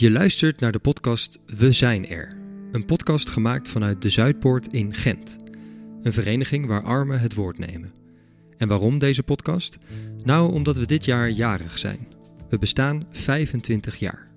Je 0.00 0.10
luistert 0.10 0.60
naar 0.60 0.72
de 0.72 0.78
podcast 0.78 1.38
We 1.46 1.72
zijn 1.72 2.08
er. 2.08 2.36
Een 2.72 2.84
podcast 2.84 3.30
gemaakt 3.30 3.68
vanuit 3.68 4.02
de 4.02 4.10
Zuidpoort 4.10 4.72
in 4.72 4.94
Gent. 4.94 5.36
Een 6.02 6.12
vereniging 6.12 6.66
waar 6.66 6.82
armen 6.82 7.20
het 7.20 7.34
woord 7.34 7.58
nemen. 7.58 7.92
En 8.56 8.68
waarom 8.68 8.98
deze 8.98 9.22
podcast? 9.22 9.78
Nou, 10.22 10.52
omdat 10.52 10.76
we 10.76 10.86
dit 10.86 11.04
jaar 11.04 11.30
jarig 11.30 11.78
zijn. 11.78 12.08
We 12.48 12.58
bestaan 12.58 13.06
25 13.10 13.96
jaar. 13.96 14.30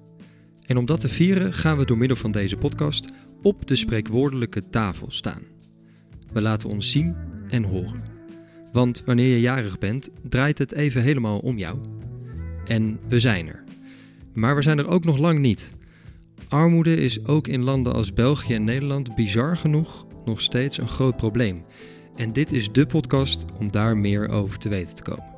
En 0.65 0.77
om 0.77 0.85
dat 0.85 0.99
te 0.99 1.09
vieren 1.09 1.53
gaan 1.53 1.77
we 1.77 1.85
door 1.85 1.97
middel 1.97 2.17
van 2.17 2.31
deze 2.31 2.57
podcast 2.57 3.11
op 3.41 3.67
de 3.67 3.75
spreekwoordelijke 3.75 4.69
tafel 4.69 5.11
staan. 5.11 5.43
We 6.33 6.41
laten 6.41 6.69
ons 6.69 6.91
zien 6.91 7.15
en 7.49 7.63
horen. 7.63 8.03
Want 8.71 9.03
wanneer 9.05 9.33
je 9.33 9.41
jarig 9.41 9.79
bent, 9.79 10.09
draait 10.29 10.57
het 10.57 10.71
even 10.71 11.01
helemaal 11.01 11.39
om 11.39 11.57
jou. 11.57 11.79
En 12.65 12.99
we 13.07 13.19
zijn 13.19 13.47
er. 13.47 13.63
Maar 14.33 14.55
we 14.55 14.61
zijn 14.61 14.77
er 14.77 14.87
ook 14.87 15.03
nog 15.03 15.17
lang 15.17 15.39
niet. 15.39 15.73
Armoede 16.47 16.95
is 16.95 17.25
ook 17.25 17.47
in 17.47 17.61
landen 17.61 17.93
als 17.93 18.13
België 18.13 18.53
en 18.53 18.63
Nederland 18.63 19.15
bizar 19.15 19.57
genoeg 19.57 20.05
nog 20.25 20.41
steeds 20.41 20.77
een 20.77 20.87
groot 20.87 21.15
probleem. 21.15 21.65
En 22.15 22.33
dit 22.33 22.51
is 22.51 22.71
de 22.71 22.85
podcast 22.85 23.45
om 23.59 23.71
daar 23.71 23.97
meer 23.97 24.29
over 24.29 24.59
te 24.59 24.69
weten 24.69 24.95
te 24.95 25.03
komen. 25.03 25.31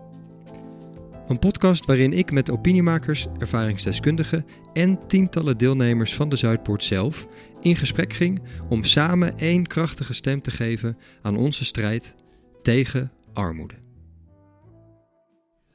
Een 1.28 1.40
podcast 1.40 1.86
waarin 1.86 2.14
ik 2.14 2.32
met 2.32 2.52
opiniemakers, 2.52 3.28
ervaringsdeskundigen 3.38 4.46
en 4.74 5.08
tientallen 5.08 5.58
deelnemers 5.58 6.16
van 6.16 6.30
de 6.30 6.36
Zuidpoort 6.36 6.84
zelf 6.84 7.28
in 7.62 7.76
gesprek 7.76 8.14
ging 8.14 8.42
om 8.70 8.84
samen 8.84 9.38
één 9.38 9.68
krachtige 9.68 10.14
stem 10.14 10.42
te 10.42 10.52
geven 10.52 10.98
aan 11.22 11.38
onze 11.38 11.66
strijd 11.66 12.16
tegen 12.62 13.12
armoede. 13.34 13.76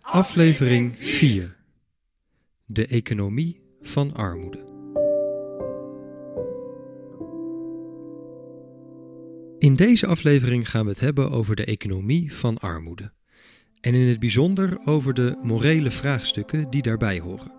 Aflevering 0.00 0.96
4 0.96 1.59
De 2.72 2.86
economie 2.86 3.60
van 3.82 4.14
armoede. 4.14 4.58
In 9.58 9.74
deze 9.74 10.06
aflevering 10.06 10.70
gaan 10.70 10.84
we 10.84 10.90
het 10.90 11.00
hebben 11.00 11.30
over 11.30 11.56
de 11.56 11.64
economie 11.64 12.34
van 12.34 12.58
armoede. 12.58 13.12
En 13.80 13.94
in 13.94 14.08
het 14.08 14.18
bijzonder 14.18 14.78
over 14.84 15.14
de 15.14 15.38
morele 15.42 15.90
vraagstukken 15.90 16.70
die 16.70 16.82
daarbij 16.82 17.20
horen. 17.20 17.52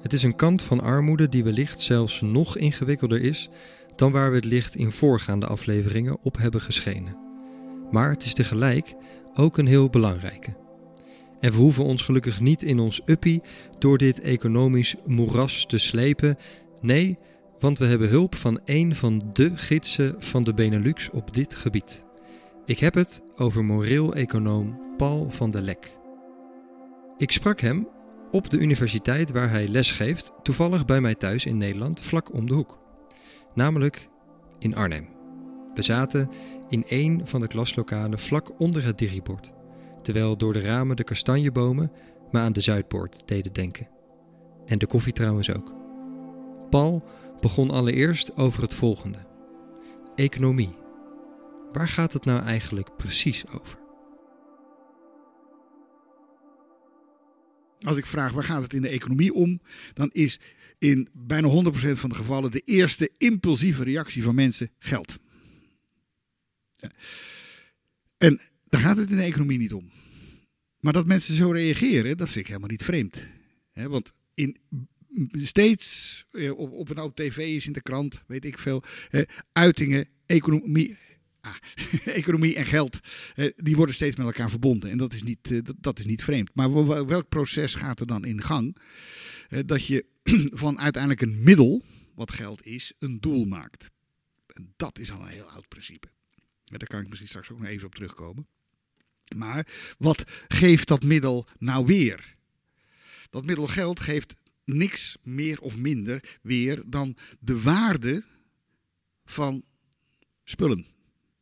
Het 0.00 0.12
is 0.12 0.22
een 0.22 0.36
kant 0.36 0.62
van 0.62 0.80
armoede 0.80 1.28
die 1.28 1.44
wellicht 1.44 1.80
zelfs 1.80 2.20
nog 2.20 2.56
ingewikkelder 2.56 3.20
is 3.20 3.50
dan 3.96 4.12
waar 4.12 4.30
we 4.30 4.36
het 4.36 4.44
licht 4.44 4.74
in 4.74 4.92
voorgaande 4.92 5.46
afleveringen 5.46 6.18
op 6.22 6.36
hebben 6.36 6.60
geschenen. 6.60 7.16
Maar 7.90 8.10
het 8.10 8.24
is 8.24 8.34
tegelijk 8.34 8.94
ook 9.34 9.58
een 9.58 9.66
heel 9.66 9.90
belangrijke. 9.90 10.61
En 11.42 11.50
we 11.50 11.56
hoeven 11.56 11.84
ons 11.84 12.02
gelukkig 12.02 12.40
niet 12.40 12.62
in 12.62 12.78
ons 12.78 13.02
uppie 13.04 13.42
door 13.78 13.98
dit 13.98 14.20
economisch 14.20 14.94
moeras 15.06 15.66
te 15.66 15.78
slepen. 15.78 16.36
Nee, 16.80 17.18
want 17.58 17.78
we 17.78 17.84
hebben 17.84 18.08
hulp 18.08 18.34
van 18.34 18.60
een 18.64 18.94
van 18.94 19.30
de 19.32 19.56
gidsen 19.56 20.14
van 20.18 20.44
de 20.44 20.54
Benelux 20.54 21.10
op 21.10 21.34
dit 21.34 21.54
gebied. 21.54 22.04
Ik 22.64 22.78
heb 22.78 22.94
het 22.94 23.22
over 23.36 23.64
moreel-econoom 23.64 24.80
Paul 24.96 25.30
van 25.30 25.50
der 25.50 25.62
Lek. 25.62 25.98
Ik 27.16 27.32
sprak 27.32 27.60
hem 27.60 27.88
op 28.30 28.50
de 28.50 28.58
universiteit 28.58 29.30
waar 29.30 29.50
hij 29.50 29.68
les 29.68 29.90
geeft, 29.90 30.32
toevallig 30.42 30.84
bij 30.84 31.00
mij 31.00 31.14
thuis 31.14 31.44
in 31.44 31.56
Nederland, 31.56 32.00
vlak 32.00 32.32
om 32.32 32.46
de 32.46 32.54
hoek. 32.54 32.78
Namelijk 33.54 34.08
in 34.58 34.74
Arnhem. 34.74 35.08
We 35.74 35.82
zaten 35.82 36.30
in 36.68 36.84
een 36.86 37.20
van 37.24 37.40
de 37.40 37.46
klaslokalen 37.46 38.18
vlak 38.18 38.60
onder 38.60 38.84
het 38.84 38.98
digibord, 38.98 39.52
terwijl 40.02 40.36
door 40.36 40.52
de 40.52 40.60
ramen 40.60 40.96
de 40.96 41.04
kastanjebomen 41.04 41.92
me 42.30 42.38
aan 42.38 42.52
de 42.52 42.60
Zuidpoort 42.60 43.22
deden 43.28 43.52
denken. 43.52 43.88
En 44.66 44.78
de 44.78 44.86
koffie 44.86 45.12
trouwens 45.12 45.50
ook. 45.50 45.72
Paul 46.70 47.04
begon 47.40 47.70
allereerst 47.70 48.36
over 48.36 48.62
het 48.62 48.74
volgende: 48.74 49.18
economie. 50.14 50.76
Waar 51.72 51.88
gaat 51.88 52.12
het 52.12 52.24
nou 52.24 52.42
eigenlijk 52.42 52.96
precies 52.96 53.44
over? 53.48 53.78
Als 57.80 57.96
ik 57.96 58.06
vraag 58.06 58.32
waar 58.32 58.44
gaat 58.44 58.62
het 58.62 58.72
in 58.72 58.82
de 58.82 58.88
economie 58.88 59.34
om, 59.34 59.60
dan 59.94 60.10
is 60.12 60.40
in 60.78 61.08
bijna 61.12 61.48
100% 61.48 61.90
van 61.90 62.08
de 62.08 62.14
gevallen 62.14 62.50
de 62.50 62.60
eerste 62.60 63.10
impulsieve 63.16 63.84
reactie 63.84 64.22
van 64.22 64.34
mensen 64.34 64.70
geld. 64.78 65.18
En 68.18 68.40
daar 68.72 68.80
gaat 68.80 68.96
het 68.96 69.10
in 69.10 69.16
de 69.16 69.22
economie 69.22 69.58
niet 69.58 69.72
om. 69.72 69.90
Maar 70.80 70.92
dat 70.92 71.06
mensen 71.06 71.34
zo 71.34 71.50
reageren, 71.50 72.16
dat 72.16 72.28
vind 72.28 72.38
ik 72.38 72.46
helemaal 72.46 72.68
niet 72.68 72.84
vreemd. 72.84 73.20
want 73.72 74.12
in, 74.34 74.56
steeds, 75.32 76.24
eh, 76.30 76.58
op, 76.58 76.72
op 76.72 76.88
een 76.88 76.96
nou 76.96 77.10
tv 77.14 77.36
is, 77.36 77.66
in 77.66 77.72
de 77.72 77.82
krant, 77.82 78.22
weet 78.26 78.44
ik 78.44 78.58
veel, 78.58 78.82
uitingen, 79.52 80.08
economie, 80.26 80.96
ah, 81.40 81.54
economie 82.04 82.56
en 82.56 82.66
geld, 82.66 83.00
die 83.56 83.76
worden 83.76 83.94
steeds 83.94 84.16
met 84.16 84.26
elkaar 84.26 84.50
verbonden. 84.50 84.90
En 84.90 84.98
dat 84.98 85.12
is 85.12 85.22
niet, 85.22 85.50
eh, 85.50 85.58
dat, 85.80 85.98
is 85.98 86.04
niet 86.04 86.24
vreemd. 86.24 86.50
Maar 86.54 86.86
welk 87.06 87.28
proces 87.28 87.74
gaat 87.74 88.00
er 88.00 88.06
dan 88.06 88.24
in 88.24 88.42
gang? 88.42 88.76
dat 89.66 89.86
je 89.86 90.04
van 90.64 90.78
uiteindelijk 90.78 91.22
een 91.22 91.42
middel, 91.42 91.82
wat 92.14 92.32
geld 92.32 92.66
is, 92.66 92.92
een 92.98 93.20
doel 93.20 93.44
maakt. 93.44 93.90
Dat 94.76 94.98
is 94.98 95.10
al 95.10 95.20
een 95.20 95.26
heel 95.26 95.50
oud 95.50 95.68
principe. 95.68 96.08
Daar 96.64 96.88
kan 96.88 97.00
ik 97.00 97.08
misschien 97.08 97.28
straks 97.28 97.50
ook 97.50 97.58
nog 97.58 97.68
even 97.68 97.86
op 97.86 97.94
terugkomen. 97.94 98.46
Maar 99.36 99.66
wat 99.98 100.24
geeft 100.48 100.88
dat 100.88 101.02
middel 101.02 101.46
nou 101.58 101.86
weer? 101.86 102.34
Dat 103.30 103.44
middel 103.44 103.66
geld 103.66 104.00
geeft 104.00 104.34
niks 104.64 105.16
meer 105.22 105.60
of 105.60 105.76
minder 105.76 106.38
weer 106.42 106.82
dan 106.86 107.16
de 107.40 107.62
waarde 107.62 108.24
van 109.24 109.62
spullen. 110.44 110.86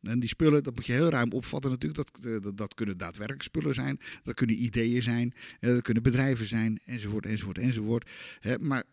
En 0.02 0.20
die 0.20 0.28
spullen, 0.28 0.62
dat 0.62 0.74
moet 0.74 0.86
je 0.86 0.92
heel 0.92 1.08
ruim 1.08 1.32
opvatten 1.32 1.70
natuurlijk. 1.70 2.10
Dat, 2.20 2.24
eh, 2.24 2.50
dat, 2.54 2.74
kunnen 2.74 2.98
daadwerkelijk 2.98 3.44
spullen 3.44 3.74
zijn. 3.74 4.00
Dat 4.22 4.34
kunnen 4.34 4.62
ideeën 4.62 5.02
zijn. 5.02 5.34
Eh, 5.60 5.70
dat 5.70 5.82
kunnen 5.82 6.02
bedrijven 6.02 6.46
zijn. 6.46 6.80
Enzovoort, 6.84 7.26
enzovoort, 7.26 7.58
enzovoort. 7.58 8.10
Maar 8.58 8.84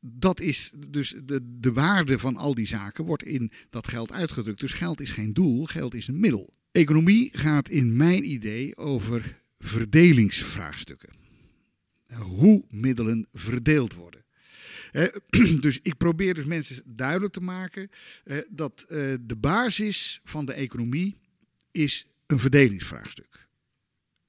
dat 0.00 0.40
is 0.40 0.72
dus 0.88 1.14
de, 1.24 1.58
de 1.60 1.72
waarde 1.72 2.18
van 2.18 2.36
al 2.36 2.54
die 2.54 2.66
zaken 2.66 3.04
wordt 3.04 3.24
in 3.24 3.50
dat 3.70 3.88
geld 3.88 4.12
uitgedrukt. 4.12 4.60
Dus 4.60 4.72
geld 4.72 5.00
is 5.00 5.10
geen 5.10 5.32
doel, 5.32 5.64
geld 5.64 5.94
is 5.94 6.08
een 6.08 6.20
middel. 6.20 6.54
Economie 6.72 7.30
gaat 7.32 7.68
in 7.68 7.96
mijn 7.96 8.30
idee 8.30 8.76
over 8.76 9.38
verdelingsvraagstukken. 9.58 11.10
Hoe 12.12 12.64
middelen 12.68 13.26
verdeeld 13.32 13.94
worden. 13.94 14.24
dus 15.60 15.80
ik 15.82 15.96
probeer 15.96 16.34
dus 16.34 16.44
mensen 16.44 16.82
duidelijk 16.86 17.32
te 17.32 17.40
maken 17.40 17.90
dat 18.48 18.84
eh, 18.88 19.14
de 19.20 19.36
basis 19.36 20.20
van 20.24 20.44
de 20.44 20.52
economie 20.52 21.16
is 21.70 22.06
een 22.26 22.38
verdelingsvraagstuk. 22.38 23.48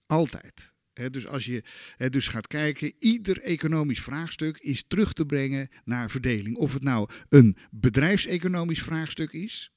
Altijd. 0.05 0.70
Dus 0.93 1.27
als 1.27 1.45
je 1.45 1.63
dus 2.09 2.27
gaat 2.27 2.47
kijken, 2.47 2.93
ieder 2.99 3.41
economisch 3.41 4.01
vraagstuk 4.01 4.57
is 4.57 4.83
terug 4.87 5.13
te 5.13 5.25
brengen 5.25 5.69
naar 5.83 6.11
verdeling. 6.11 6.57
Of 6.57 6.73
het 6.73 6.83
nou 6.83 7.09
een 7.29 7.57
bedrijfseconomisch 7.71 8.81
vraagstuk 8.81 9.31
is, 9.31 9.71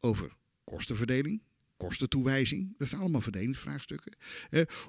over 0.00 0.32
kostenverdeling, 0.64 1.42
kostentoewijzing, 1.76 2.74
dat 2.78 2.88
zijn 2.88 3.00
allemaal 3.00 3.20
verdelingsvraagstukken. 3.20 4.16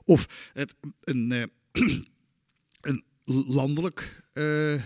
of 0.03 0.51
het 0.53 0.75
een, 1.01 1.31
eh, 1.31 1.43
een 2.81 3.03
landelijk 3.25 4.23
uh, 4.33 4.73
uh, 4.73 4.79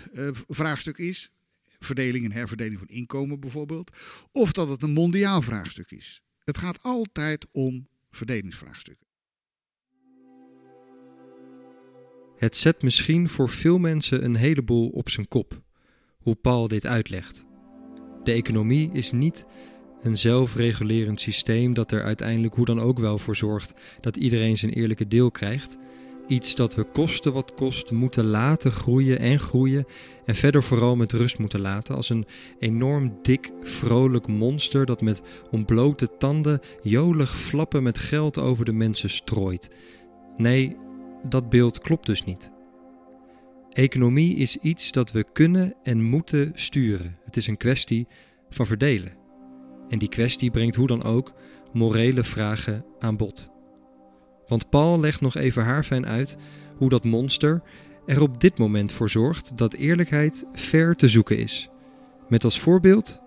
vraagstuk 0.48 0.98
is, 0.98 1.32
verdeling 1.80 2.26
en 2.26 2.32
herverdeling 2.32 2.80
van 2.80 2.88
inkomen 2.88 3.40
bijvoorbeeld, 3.40 3.98
of 4.32 4.52
dat 4.52 4.70
het 4.70 4.84
een 4.84 4.94
mondiaal 4.94 5.42
vraagstuk 5.42 5.92
is. 5.92 6.22
Het 6.44 6.58
gaat 6.58 6.84
altijd 6.84 7.48
om 7.52 7.88
verdelingsvraagstukken. 8.12 9.05
Het 12.38 12.58
zet 12.58 12.82
misschien 12.82 13.30
voor 13.30 13.50
veel 13.50 13.78
mensen 13.78 14.24
een 14.24 14.36
heleboel 14.36 14.90
op 14.90 15.10
zijn 15.10 15.28
kop, 15.28 15.62
hoe 16.18 16.36
Paul 16.36 16.68
dit 16.68 16.86
uitlegt. 16.86 17.46
De 18.24 18.32
economie 18.32 18.90
is 18.94 19.12
niet 19.12 19.46
een 20.02 20.18
zelfregulerend 20.18 21.20
systeem 21.20 21.74
dat 21.74 21.92
er 21.92 22.04
uiteindelijk 22.04 22.56
hoe 22.56 22.66
dan 22.66 22.82
ook 22.82 23.00
wel 23.00 23.18
voor 23.18 23.36
zorgt 23.36 23.74
dat 24.02 24.18
iedereen 24.18 24.58
zijn 24.58 24.72
eerlijke 24.72 25.08
deel 25.08 25.32
krijgt. 25.32 25.78
Iets 26.28 26.56
dat 26.56 26.76
we 26.76 26.84
kosten 26.84 27.34
wat 27.34 27.54
kost 27.54 27.92
moeten 27.92 28.26
laten 28.26 28.72
groeien 28.72 29.20
en 29.20 29.40
groeien 29.40 29.86
en 30.26 30.36
verder 30.36 30.64
vooral 30.64 30.96
met 30.96 31.12
rust 31.12 31.38
moeten 31.38 31.60
laten 31.60 31.96
als 31.96 32.10
een 32.10 32.26
enorm 32.60 33.18
dik, 33.22 33.52
vrolijk 33.62 34.28
monster 34.28 34.86
dat 34.86 35.02
met 35.02 35.22
ontblote 35.52 36.10
tanden 36.18 36.60
jolig 36.82 37.38
flappen 37.38 37.84
met 37.84 37.98
geld 37.98 38.38
over 38.38 38.66
de 38.66 38.74
mensen 38.74 39.10
strooit. 39.10 39.70
Nee, 40.38 40.76
dat 41.30 41.50
beeld 41.50 41.80
klopt 41.80 42.06
dus 42.06 42.24
niet. 42.24 42.52
Economie 43.70 44.36
is 44.36 44.58
iets 44.58 44.92
dat 44.92 45.12
we 45.12 45.26
kunnen 45.34 45.76
en 45.84 46.04
moeten 46.04 46.52
sturen. 46.54 47.18
Het 47.26 47.38
is 47.38 47.48
een 47.48 47.58
kwestie 47.58 48.08
van 48.50 48.66
verdelen. 48.66 49.14
En 49.90 50.00
die 50.00 50.10
kwestie 50.10 50.52
brengt 50.52 50.76
hoe 50.76 50.88
dan 50.88 51.04
ook 51.04 51.34
morele 51.74 52.24
vragen 52.24 52.86
aan 53.00 53.18
bod. 53.18 53.50
Want 54.48 54.70
Paul 54.70 55.00
legt 55.00 55.22
nog 55.22 55.36
even 55.36 55.64
haarfijn 55.64 56.06
uit 56.06 56.38
hoe 56.78 56.90
dat 56.90 57.04
monster, 57.04 57.62
er 58.06 58.22
op 58.22 58.42
dit 58.42 58.58
moment 58.58 58.92
voor 58.92 59.10
zorgt 59.10 59.58
dat 59.58 59.74
eerlijkheid 59.74 60.46
ver 60.54 60.96
te 60.96 61.08
zoeken 61.08 61.38
is. 61.38 61.70
Met 62.30 62.44
als 62.44 62.60
voorbeeld 62.60 63.22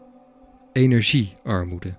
energiearmoede. 0.72 1.96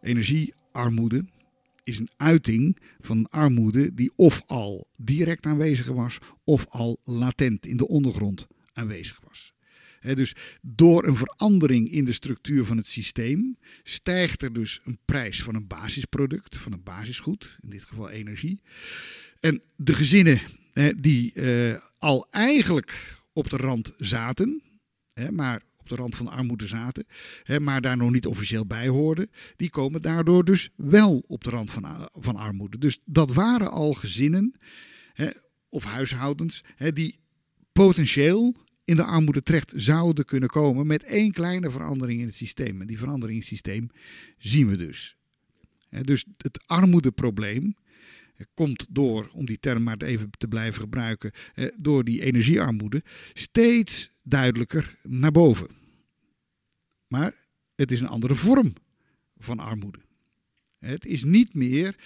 Energiearmoede 0.00 1.24
is 1.84 1.98
een 1.98 2.10
uiting 2.16 2.78
van 3.00 3.28
armoede 3.28 3.94
die 3.94 4.12
of 4.16 4.42
al 4.46 4.88
direct 4.96 5.46
aanwezig 5.46 5.86
was 5.86 6.18
of 6.44 6.66
al 6.68 7.00
latent 7.04 7.66
in 7.66 7.76
de 7.76 7.88
ondergrond 7.88 8.46
aanwezig 8.72 9.20
was. 9.28 9.52
dus 10.14 10.34
door 10.62 11.06
een 11.06 11.16
verandering 11.16 11.90
in 11.90 12.04
de 12.04 12.12
structuur 12.12 12.64
van 12.64 12.76
het 12.76 12.86
systeem 12.86 13.58
stijgt 13.82 14.42
er 14.42 14.52
dus 14.52 14.80
een 14.84 14.98
prijs 15.04 15.42
van 15.42 15.54
een 15.54 15.66
basisproduct, 15.66 16.56
van 16.56 16.72
een 16.72 16.82
basisgoed, 16.82 17.58
in 17.60 17.70
dit 17.70 17.84
geval 17.84 18.10
energie. 18.10 18.60
En 19.40 19.62
de 19.76 19.94
gezinnen 19.94 20.40
die 20.96 21.32
eh, 21.32 21.80
al 21.98 22.26
eigenlijk 22.30 23.18
op 23.32 23.50
de 23.50 23.56
rand 23.56 23.94
zaten, 23.98 24.62
maar 25.30 25.62
op 25.84 25.90
de 25.90 26.02
rand 26.02 26.16
van 26.16 26.28
armoede 26.28 26.66
zaten, 26.66 27.06
hè, 27.42 27.60
maar 27.60 27.80
daar 27.80 27.96
nog 27.96 28.10
niet 28.10 28.26
officieel 28.26 28.66
bij 28.66 28.88
hoorden, 28.88 29.30
die 29.56 29.70
komen 29.70 30.02
daardoor 30.02 30.44
dus 30.44 30.70
wel 30.76 31.24
op 31.26 31.44
de 31.44 31.50
rand 31.50 31.70
van, 31.70 32.08
van 32.12 32.36
armoede. 32.36 32.78
Dus 32.78 33.00
dat 33.04 33.32
waren 33.32 33.70
al 33.70 33.92
gezinnen 33.92 34.54
hè, 35.12 35.30
of 35.68 35.84
huishoudens 35.84 36.64
hè, 36.76 36.92
die 36.92 37.18
potentieel 37.72 38.56
in 38.84 38.96
de 38.96 39.04
armoede 39.04 39.42
terecht 39.42 39.72
zouden 39.76 40.24
kunnen 40.24 40.48
komen 40.48 40.86
met 40.86 41.02
één 41.02 41.30
kleine 41.32 41.70
verandering 41.70 42.20
in 42.20 42.26
het 42.26 42.34
systeem. 42.34 42.80
En 42.80 42.86
die 42.86 42.98
verandering 42.98 43.32
in 43.32 43.38
het 43.38 43.48
systeem 43.48 43.90
zien 44.38 44.68
we 44.68 44.76
dus. 44.76 45.16
Dus 45.90 46.24
het 46.36 46.62
armoedeprobleem 46.66 47.76
komt 48.54 48.86
door, 48.90 49.28
om 49.32 49.46
die 49.46 49.60
term 49.60 49.82
maar 49.82 49.96
even 49.96 50.30
te 50.38 50.48
blijven 50.48 50.80
gebruiken, 50.80 51.32
door 51.76 52.04
die 52.04 52.22
energiearmoede 52.22 53.02
steeds 53.32 54.13
duidelijker 54.24 54.96
naar 55.02 55.32
boven. 55.32 55.68
Maar 57.06 57.34
het 57.74 57.92
is 57.92 58.00
een 58.00 58.08
andere 58.08 58.34
vorm 58.34 58.72
van 59.36 59.58
armoede. 59.58 59.98
Het 60.78 61.06
is 61.06 61.24
niet 61.24 61.54
meer 61.54 61.96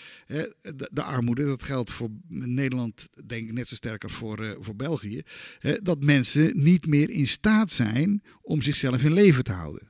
de 0.90 1.02
armoede, 1.02 1.44
dat 1.44 1.62
geldt 1.62 1.90
voor 1.90 2.10
Nederland, 2.28 3.08
denk 3.26 3.48
ik 3.48 3.54
net 3.54 3.68
zo 3.68 3.74
sterk 3.74 4.02
als 4.02 4.12
voor, 4.12 4.44
eh, 4.44 4.56
voor 4.60 4.76
België, 4.76 5.22
dat 5.82 6.02
mensen 6.02 6.62
niet 6.62 6.86
meer 6.86 7.10
in 7.10 7.26
staat 7.26 7.70
zijn 7.70 8.22
om 8.42 8.60
zichzelf 8.60 9.04
in 9.04 9.12
leven 9.12 9.44
te 9.44 9.52
houden. 9.52 9.88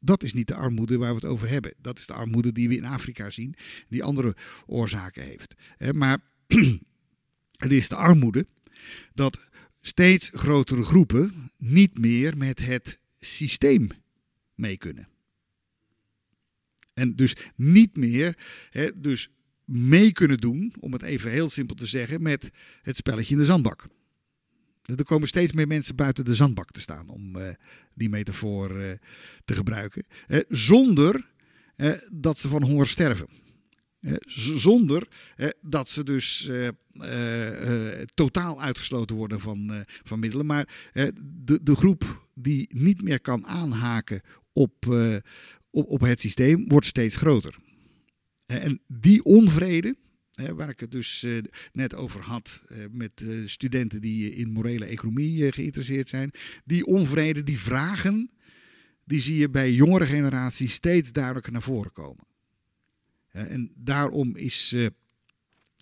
Dat 0.00 0.22
is 0.22 0.32
niet 0.32 0.48
de 0.48 0.54
armoede 0.54 0.96
waar 0.96 1.08
we 1.08 1.14
het 1.14 1.24
over 1.24 1.48
hebben. 1.48 1.74
Dat 1.80 1.98
is 1.98 2.06
de 2.06 2.12
armoede 2.12 2.52
die 2.52 2.68
we 2.68 2.76
in 2.76 2.84
Afrika 2.84 3.30
zien, 3.30 3.54
die 3.88 4.04
andere 4.04 4.36
oorzaken 4.66 5.22
heeft. 5.22 5.54
Maar 5.92 6.18
het 7.64 7.72
is 7.72 7.88
de 7.88 7.96
armoede 7.96 8.46
dat 9.14 9.47
steeds 9.88 10.30
grotere 10.32 10.82
groepen 10.82 11.50
niet 11.56 11.98
meer 11.98 12.36
met 12.36 12.58
het 12.58 12.98
systeem 13.20 13.90
mee 14.54 14.76
kunnen. 14.76 15.08
En 16.94 17.16
dus 17.16 17.36
niet 17.54 17.96
meer 17.96 18.38
hè, 18.70 19.00
dus 19.00 19.30
mee 19.64 20.12
kunnen 20.12 20.38
doen, 20.38 20.74
om 20.80 20.92
het 20.92 21.02
even 21.02 21.30
heel 21.30 21.48
simpel 21.48 21.76
te 21.76 21.86
zeggen, 21.86 22.22
met 22.22 22.50
het 22.82 22.96
spelletje 22.96 23.34
in 23.34 23.40
de 23.40 23.46
zandbak. 23.46 23.86
Er 24.82 25.04
komen 25.04 25.28
steeds 25.28 25.52
meer 25.52 25.66
mensen 25.66 25.96
buiten 25.96 26.24
de 26.24 26.34
zandbak 26.34 26.70
te 26.70 26.80
staan, 26.80 27.08
om 27.08 27.36
uh, 27.36 27.48
die 27.94 28.08
metafoor 28.08 28.80
uh, 28.80 28.90
te 29.44 29.54
gebruiken. 29.54 30.06
Zonder 30.48 31.26
dat 32.12 32.38
ze 32.38 32.48
van 32.48 32.62
honger 32.62 32.86
sterven. 32.86 33.28
Zonder 34.26 35.08
dat 35.60 35.88
ze 35.88 36.04
dus 36.04 36.50
totaal 38.14 38.60
uitgesloten 38.60 39.16
worden 39.16 39.40
van, 39.40 39.84
van 40.04 40.18
middelen. 40.18 40.46
Maar 40.46 40.68
de, 41.44 41.60
de 41.62 41.76
groep 41.76 42.22
die 42.34 42.68
niet 42.74 43.02
meer 43.02 43.20
kan 43.20 43.46
aanhaken 43.46 44.20
op, 44.52 44.86
op, 45.70 45.88
op 45.88 46.00
het 46.00 46.20
systeem 46.20 46.68
wordt 46.68 46.86
steeds 46.86 47.16
groter. 47.16 47.54
En 48.46 48.80
die 48.86 49.24
onvrede, 49.24 49.96
waar 50.54 50.68
ik 50.68 50.80
het 50.80 50.90
dus 50.90 51.22
eh, 51.22 51.32
net 51.72 51.94
over 51.94 52.20
had 52.20 52.62
eh, 52.66 52.78
met 52.90 53.20
eh, 53.20 53.28
studenten 53.44 54.00
die 54.00 54.34
in 54.34 54.52
morele 54.52 54.84
economie 54.84 55.52
geïnteresseerd 55.52 56.08
zijn, 56.08 56.30
die 56.64 56.86
onvrede, 56.86 57.42
die 57.42 57.58
vragen, 57.58 58.30
die 59.04 59.20
zie 59.20 59.36
je 59.36 59.50
bij 59.50 59.72
jongere 59.72 60.06
generaties 60.06 60.72
steeds 60.72 61.12
duidelijker 61.12 61.52
naar 61.52 61.62
voren 61.62 61.92
komen. 61.92 62.24
En 63.46 63.72
daarom 63.74 64.36
is 64.36 64.76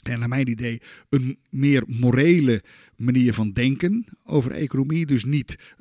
en 0.02 0.18
naar 0.18 0.28
mijn 0.28 0.48
idee 0.48 0.80
een 1.08 1.38
meer 1.50 1.82
morele 1.86 2.62
manier 2.96 3.34
van 3.34 3.52
denken 3.52 4.04
over 4.24 4.50
economie. 4.50 5.06
Dus 5.06 5.24
niet 5.24 5.74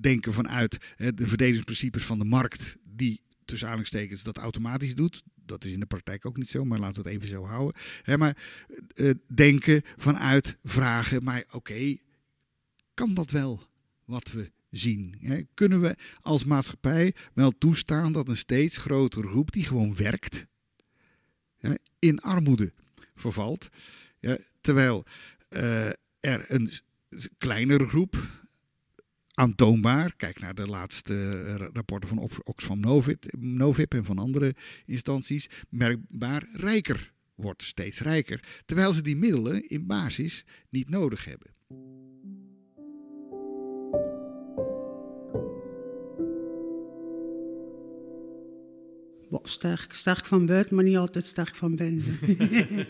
denken 0.00 0.32
vanuit 0.32 0.78
de 0.96 1.28
verdelingsprincipes 1.28 2.04
van 2.04 2.18
de 2.18 2.24
markt 2.24 2.76
die 2.84 3.20
tussen 3.44 3.66
aanhalingstekens 3.66 4.22
dat 4.22 4.36
automatisch 4.38 4.94
doet. 4.94 5.22
Dat 5.34 5.64
is 5.64 5.72
in 5.72 5.80
de 5.80 5.86
praktijk 5.86 6.26
ook 6.26 6.36
niet 6.36 6.48
zo, 6.48 6.64
maar 6.64 6.78
laten 6.78 7.02
we 7.02 7.08
het 7.08 7.18
even 7.18 7.34
zo 7.34 7.44
houden. 7.44 7.80
maar 8.18 8.36
denken 9.34 9.82
vanuit 9.96 10.56
vragen, 10.64 11.24
maar 11.24 11.44
oké, 11.50 11.96
kan 12.94 13.14
dat 13.14 13.30
wel 13.30 13.62
wat 14.04 14.32
we 14.32 14.50
zien? 14.70 15.14
kunnen 15.54 15.80
we 15.80 15.96
als 16.20 16.44
maatschappij 16.44 17.14
wel 17.34 17.50
toestaan 17.58 18.12
dat 18.12 18.28
een 18.28 18.36
steeds 18.36 18.76
grotere 18.76 19.28
groep 19.28 19.52
die 19.52 19.64
gewoon 19.64 19.96
werkt, 19.96 20.46
in 21.98 22.20
armoede 22.20 22.72
vervalt? 23.14 23.68
terwijl 24.60 25.04
uh, 25.50 25.88
er 26.20 26.44
een 26.48 26.70
kleinere 27.38 27.84
groep 27.84 28.44
aantoonbaar, 29.34 30.16
kijk 30.16 30.40
naar 30.40 30.54
de 30.54 30.66
laatste 30.66 31.44
eh, 31.46 31.66
rapporten 31.72 32.08
van 32.08 32.30
Oxfam 32.42 32.80
Novib 33.38 33.94
en 33.94 34.04
van 34.04 34.18
andere 34.18 34.54
instanties, 34.86 35.48
merkbaar 35.68 36.48
rijker 36.52 37.12
wordt, 37.34 37.62
steeds 37.62 38.00
rijker. 38.00 38.62
Terwijl 38.64 38.92
ze 38.92 39.02
die 39.02 39.16
middelen 39.16 39.68
in 39.68 39.86
basis 39.86 40.44
niet 40.68 40.88
nodig 40.88 41.24
hebben. 41.24 41.54
Sterk, 49.44 49.92
sterk 49.92 50.26
van 50.26 50.46
buiten, 50.46 50.74
maar 50.74 50.84
niet 50.84 50.96
altijd 50.96 51.24
sterk 51.24 51.54
van 51.54 51.76
binnen. 51.76 52.18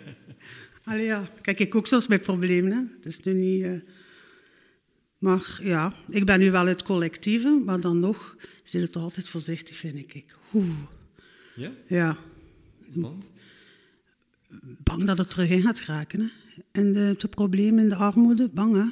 Allee 0.84 1.04
ja, 1.04 1.30
kijk 1.40 1.60
ik 1.60 1.74
ook 1.74 1.86
soms 1.86 2.06
met 2.06 2.22
problemen. 2.22 2.92
Het 2.96 3.06
is 3.06 3.20
nu 3.20 3.32
niet... 3.32 3.62
Uh, 3.62 3.80
maar 5.18 5.58
ja, 5.62 5.94
ik 6.08 6.24
ben 6.24 6.38
nu 6.38 6.50
wel 6.50 6.66
het 6.66 6.82
collectieve, 6.82 7.62
maar 7.64 7.80
dan 7.80 8.00
nog 8.00 8.36
zit 8.62 8.82
het 8.82 8.96
altijd 8.96 9.28
voorzichtig, 9.28 9.76
vind 9.76 9.96
ik. 9.96 10.34
Oeh. 10.54 10.66
Ja? 11.54 11.70
Ja. 11.86 12.16
Want? 12.92 13.30
Bang 14.60 15.04
dat 15.04 15.18
het 15.18 15.30
terug 15.30 15.50
in 15.50 15.62
gaat 15.62 15.80
raken. 15.80 16.20
Hè. 16.20 16.26
En 16.72 16.92
de, 16.92 17.14
de 17.18 17.28
problemen 17.28 17.82
in 17.82 17.88
de 17.88 17.94
armoede, 17.94 18.48
bang 18.48 18.74
hè. 18.74 18.88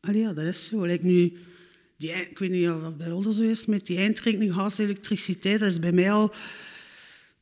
Allee, 0.00 0.20
ja, 0.20 0.32
dat 0.32 0.44
is 0.44 0.64
zo. 0.64 0.84
Like 0.84 1.04
nu, 1.04 1.32
die, 2.00 2.10
ik 2.10 2.38
weet 2.38 2.50
niet 2.50 2.68
of 2.68 2.82
dat 2.82 2.96
bij 2.96 3.10
ons 3.10 3.36
zo 3.36 3.42
is, 3.42 3.66
met 3.66 3.86
die 3.86 3.98
eindrekening 3.98 4.54
gas, 4.54 4.78
elektriciteit, 4.78 5.60
dat 5.60 5.68
is 5.68 5.78
bij 5.78 5.92
mij 5.92 6.12
al... 6.12 6.34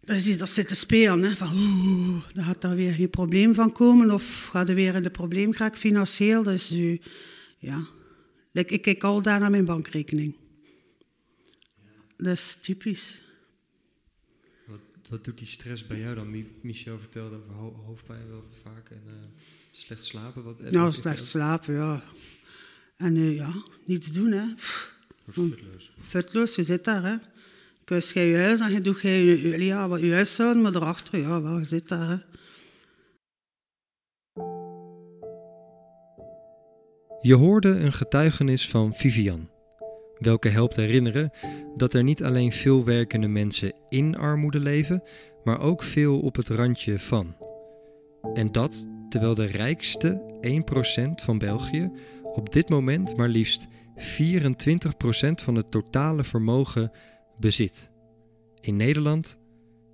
Dat 0.00 0.16
is 0.16 0.26
iets 0.26 0.38
dat 0.38 0.50
zit 0.50 0.68
te 0.68 0.74
spelen. 0.74 1.22
Hè. 1.22 1.36
Van, 1.36 1.52
oeh, 1.52 2.22
daar 2.32 2.44
gaat 2.44 2.60
daar 2.60 2.76
weer 2.76 2.92
geen 2.92 3.10
probleem 3.10 3.54
van 3.54 3.72
komen. 3.72 4.10
Of 4.10 4.48
gaat 4.52 4.68
er 4.68 4.74
weer 4.74 4.94
in 4.94 5.02
de 5.02 5.10
probleem 5.10 5.52
geraken 5.52 5.78
financieel. 5.78 6.42
Dat 6.42 6.54
is 6.54 6.72
u 6.72 7.00
ja, 7.58 7.86
ik 8.52 8.82
kijk 8.82 9.04
al 9.04 9.22
daar 9.22 9.40
naar 9.40 9.50
mijn 9.50 9.64
bankrekening. 9.64 10.36
Dat 12.16 12.32
is 12.32 12.56
typisch. 12.56 13.22
Wat, 14.66 14.80
wat 15.08 15.24
doet 15.24 15.38
die 15.38 15.46
stress 15.46 15.86
bij 15.86 15.98
jou 15.98 16.14
dan? 16.14 16.46
Michel 16.60 16.98
vertelde 16.98 17.36
over 17.36 17.84
hoofdpijn 17.84 18.28
wel 18.28 18.44
vaak 18.62 18.90
en 18.90 19.02
uh, 19.06 19.12
slecht 19.70 20.04
slapen. 20.04 20.42
Wat, 20.42 20.60
nou, 20.60 20.92
slecht 20.92 21.26
slapen, 21.26 21.74
ja. 21.74 22.02
En 22.98 23.16
uh, 23.16 23.36
ja, 23.36 23.54
niets 23.84 24.12
doen, 24.12 24.32
hè. 24.32 24.44
Futloos. 25.28 25.92
Futloos, 26.00 26.54
je 26.54 26.62
zit 26.62 26.84
daar, 26.84 27.02
hè. 27.02 27.16
Kus 27.84 28.12
je 28.12 28.20
je 28.20 28.36
huis 28.36 28.60
en 28.60 28.72
je 28.72 28.80
doet 28.80 29.00
je, 29.00 29.64
ja, 29.64 29.88
wat 29.88 30.00
je 30.00 30.12
huishouden, 30.12 30.62
maar 30.62 30.74
erachter, 30.74 31.18
ja, 31.18 31.42
wel, 31.42 31.58
je 31.58 31.64
zit 31.64 31.88
daar, 31.88 32.08
hè. 32.08 32.16
Je 37.20 37.34
hoorde 37.34 37.68
een 37.68 37.92
getuigenis 37.92 38.68
van 38.68 38.94
Vivian, 38.94 39.48
welke 40.18 40.48
helpt 40.48 40.76
herinneren 40.76 41.30
dat 41.76 41.94
er 41.94 42.02
niet 42.02 42.24
alleen 42.24 42.52
veel 42.52 42.84
werkende 42.84 43.28
mensen 43.28 43.72
in 43.88 44.16
armoede 44.16 44.60
leven, 44.60 45.02
maar 45.44 45.60
ook 45.60 45.82
veel 45.82 46.20
op 46.20 46.36
het 46.36 46.48
randje 46.48 46.98
van. 46.98 47.36
En 48.34 48.52
dat 48.52 48.86
terwijl 49.08 49.34
de 49.34 49.44
rijkste 49.44 50.22
1% 50.40 51.24
van 51.24 51.38
België 51.38 51.90
op 52.38 52.52
dit 52.52 52.68
moment 52.68 53.16
maar 53.16 53.28
liefst 53.28 53.68
24% 53.68 53.70
van 55.34 55.54
het 55.54 55.70
totale 55.70 56.24
vermogen 56.24 56.90
bezit. 57.38 57.90
In 58.60 58.76
Nederland 58.76 59.38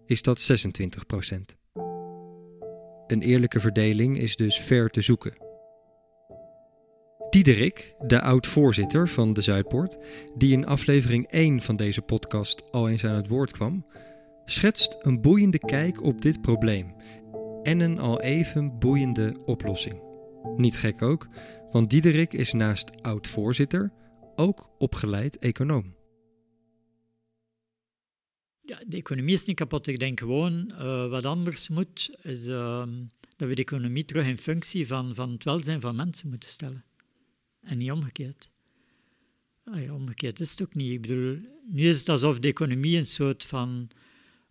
is 0.06 0.22
dat 0.22 0.50
26%. 0.52 1.36
Een 3.06 3.22
eerlijke 3.22 3.60
verdeling 3.60 4.18
is 4.18 4.36
dus 4.36 4.60
ver 4.60 4.90
te 4.90 5.00
zoeken. 5.00 5.42
Diederik, 7.30 7.94
de 8.06 8.20
oud-voorzitter 8.20 9.08
van 9.08 9.32
de 9.32 9.40
Zuidpoort, 9.40 9.98
die 10.36 10.52
in 10.52 10.66
aflevering 10.66 11.26
1 11.26 11.62
van 11.62 11.76
deze 11.76 12.02
podcast 12.02 12.72
al 12.72 12.88
eens 12.88 13.04
aan 13.04 13.14
het 13.16 13.28
woord 13.28 13.52
kwam, 13.52 13.86
schetst 14.44 14.96
een 15.00 15.20
boeiende 15.20 15.58
kijk 15.58 16.02
op 16.02 16.20
dit 16.20 16.40
probleem 16.40 16.94
en 17.62 17.80
een 17.80 17.98
al 17.98 18.20
even 18.20 18.78
boeiende 18.78 19.36
oplossing. 19.44 20.00
Niet 20.56 20.76
gek 20.76 21.02
ook, 21.02 21.28
want 21.74 21.90
Diederik 21.90 22.32
is 22.32 22.52
naast 22.52 23.02
oud-voorzitter 23.02 23.92
ook 24.36 24.70
opgeleid 24.78 25.38
econoom. 25.38 25.94
Ja, 28.60 28.80
de 28.86 28.96
economie 28.96 29.34
is 29.34 29.44
niet 29.44 29.56
kapot. 29.56 29.86
Ik 29.86 29.98
denk 29.98 30.20
gewoon 30.20 30.72
uh, 30.72 31.08
wat 31.08 31.24
anders 31.24 31.68
moet, 31.68 32.16
is 32.22 32.46
uh, 32.46 32.86
dat 33.36 33.48
we 33.48 33.54
de 33.54 33.62
economie 33.62 34.04
terug 34.04 34.26
in 34.26 34.36
functie 34.36 34.86
van, 34.86 35.14
van 35.14 35.32
het 35.32 35.44
welzijn 35.44 35.80
van 35.80 35.96
mensen 35.96 36.28
moeten 36.28 36.48
stellen. 36.48 36.84
En 37.60 37.78
niet 37.78 37.90
omgekeerd. 37.90 38.50
Ah 39.64 39.94
omgekeerd 39.94 40.40
is 40.40 40.50
het 40.50 40.62
ook 40.62 40.74
niet. 40.74 40.92
Ik 40.92 41.00
bedoel, 41.00 41.38
nu 41.66 41.88
is 41.88 41.98
het 41.98 42.08
alsof 42.08 42.38
de 42.38 42.48
economie 42.48 42.96
een 42.96 43.06
soort 43.06 43.44
van 43.44 43.88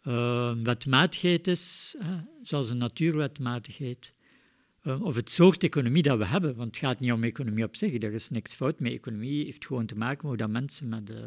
uh, 0.04 0.56
wetmatigheid 0.64 1.48
is, 1.48 1.96
zoals 2.42 2.70
een 2.70 2.78
natuurwetmatigheid. 2.78 4.14
Uh, 4.84 5.02
of 5.02 5.16
het 5.16 5.30
soort 5.30 5.64
economie 5.64 6.04
dat 6.04 6.18
we 6.18 6.26
hebben, 6.26 6.56
want 6.56 6.76
het 6.76 6.86
gaat 6.86 7.00
niet 7.00 7.12
om 7.12 7.24
economie 7.24 7.64
op 7.64 7.76
zich, 7.76 8.02
er 8.02 8.14
is 8.14 8.30
niks 8.30 8.54
fout 8.54 8.80
met 8.80 8.92
economie. 8.92 9.46
heeft 9.46 9.66
gewoon 9.66 9.86
te 9.86 9.96
maken 9.96 10.30
met 10.30 10.40
hoe 10.40 10.50
mensen 10.50 10.90
met, 10.90 11.10
uh, 11.10 11.18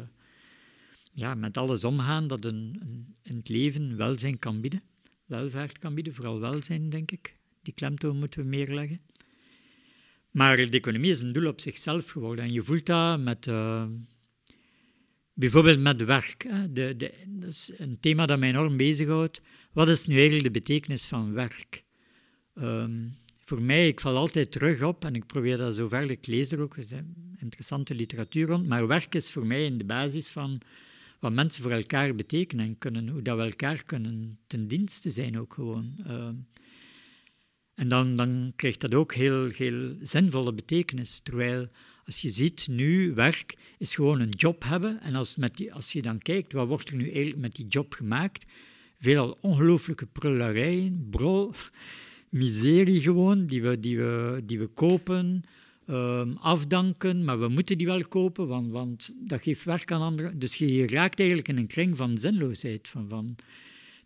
ja, 1.13 1.35
met 1.35 1.57
alles 1.57 1.83
omgaan 1.83 2.27
dat 2.27 2.45
een, 2.45 2.77
een, 2.79 3.15
in 3.23 3.35
het 3.35 3.49
leven 3.49 3.97
welzijn 3.97 4.39
kan 4.39 4.61
bieden. 4.61 4.81
Welvaart 5.25 5.77
kan 5.77 5.93
bieden, 5.93 6.13
vooral 6.13 6.39
welzijn, 6.39 6.89
denk 6.89 7.11
ik. 7.11 7.35
Die 7.61 7.73
klemtoon 7.73 8.19
moeten 8.19 8.39
we 8.39 8.45
meer 8.45 8.73
leggen. 8.73 9.01
Maar 10.31 10.57
de 10.57 10.69
economie 10.69 11.11
is 11.11 11.21
een 11.21 11.31
doel 11.31 11.47
op 11.47 11.61
zichzelf 11.61 12.09
geworden. 12.09 12.45
En 12.45 12.51
je 12.51 12.63
voelt 12.63 12.85
dat 12.85 13.19
met, 13.19 13.47
uh, 13.47 13.85
bijvoorbeeld 15.33 15.79
met 15.79 16.03
werk. 16.03 16.47
De, 16.69 16.95
de, 16.97 17.13
dat 17.27 17.49
is 17.49 17.71
een 17.77 17.99
thema 17.99 18.25
dat 18.25 18.39
mij 18.39 18.49
enorm 18.49 18.77
bezighoudt. 18.77 19.41
Wat 19.71 19.89
is 19.89 20.05
nu 20.05 20.15
eigenlijk 20.15 20.43
de 20.43 20.59
betekenis 20.59 21.05
van 21.05 21.33
werk? 21.33 21.83
Um, 22.55 23.15
voor 23.47 23.61
mij, 23.61 23.87
ik 23.87 23.99
val 23.99 24.15
altijd 24.15 24.51
terug 24.51 24.83
op, 24.83 25.05
en 25.05 25.15
ik 25.15 25.25
probeer 25.25 25.57
dat 25.57 25.75
zo 25.75 25.87
ver 25.87 26.11
ik 26.11 26.27
lees 26.27 26.51
er 26.51 26.61
ook, 26.61 26.77
er 26.77 27.05
interessante 27.39 27.95
literatuur 27.95 28.47
rond, 28.47 28.67
maar 28.67 28.87
werk 28.87 29.15
is 29.15 29.31
voor 29.31 29.45
mij 29.45 29.65
in 29.65 29.77
de 29.77 29.83
basis 29.83 30.29
van 30.29 30.61
wat 31.19 31.31
mensen 31.31 31.63
voor 31.63 31.71
elkaar 31.71 32.15
betekenen 32.15 32.65
en 32.65 32.77
kunnen, 32.77 33.07
hoe 33.07 33.21
dat 33.21 33.37
we 33.37 33.43
elkaar 33.43 33.83
kunnen 33.83 34.39
ten 34.47 34.67
dienste 34.67 35.09
zijn 35.09 35.39
ook 35.39 35.53
gewoon. 35.53 35.95
Uh, 36.07 36.29
en 37.73 37.87
dan, 37.87 38.15
dan 38.15 38.53
krijgt 38.55 38.81
dat 38.81 38.93
ook 38.93 39.13
heel, 39.13 39.49
heel 39.49 39.95
zinvolle 40.01 40.53
betekenis. 40.53 41.19
Terwijl 41.19 41.67
als 42.05 42.21
je 42.21 42.29
ziet 42.29 42.67
nu, 42.69 43.13
werk 43.13 43.55
is 43.77 43.95
gewoon 43.95 44.19
een 44.19 44.29
job 44.29 44.63
hebben. 44.63 45.01
En 45.01 45.15
als, 45.15 45.35
met 45.35 45.57
die, 45.57 45.73
als 45.73 45.91
je 45.91 46.01
dan 46.01 46.17
kijkt, 46.17 46.53
wat 46.53 46.67
wordt 46.67 46.89
er 46.89 46.95
nu 46.95 47.11
eigenlijk 47.11 47.37
met 47.37 47.55
die 47.55 47.67
job 47.67 47.93
gemaakt? 47.93 48.45
Veelal 48.99 49.37
ongelooflijke 49.41 50.05
prulerijen, 50.05 51.07
brol, 51.09 51.53
miserie 52.37 53.01
gewoon, 53.01 53.45
die 53.45 53.61
we, 53.61 53.79
die 53.79 53.97
we, 53.97 54.41
die 54.45 54.59
we 54.59 54.67
kopen, 54.67 55.43
um, 55.89 56.37
afdanken, 56.37 57.23
maar 57.23 57.39
we 57.39 57.47
moeten 57.47 57.77
die 57.77 57.87
wel 57.87 58.07
kopen, 58.07 58.47
want, 58.47 58.71
want 58.71 59.15
dat 59.27 59.41
geeft 59.41 59.63
werk 59.63 59.91
aan 59.91 60.01
anderen. 60.01 60.39
Dus 60.39 60.55
je 60.55 60.87
raakt 60.87 61.19
eigenlijk 61.19 61.49
in 61.49 61.57
een 61.57 61.67
kring 61.67 61.97
van 61.97 62.17
zinloosheid, 62.17 62.87
van, 62.87 63.09
van 63.09 63.35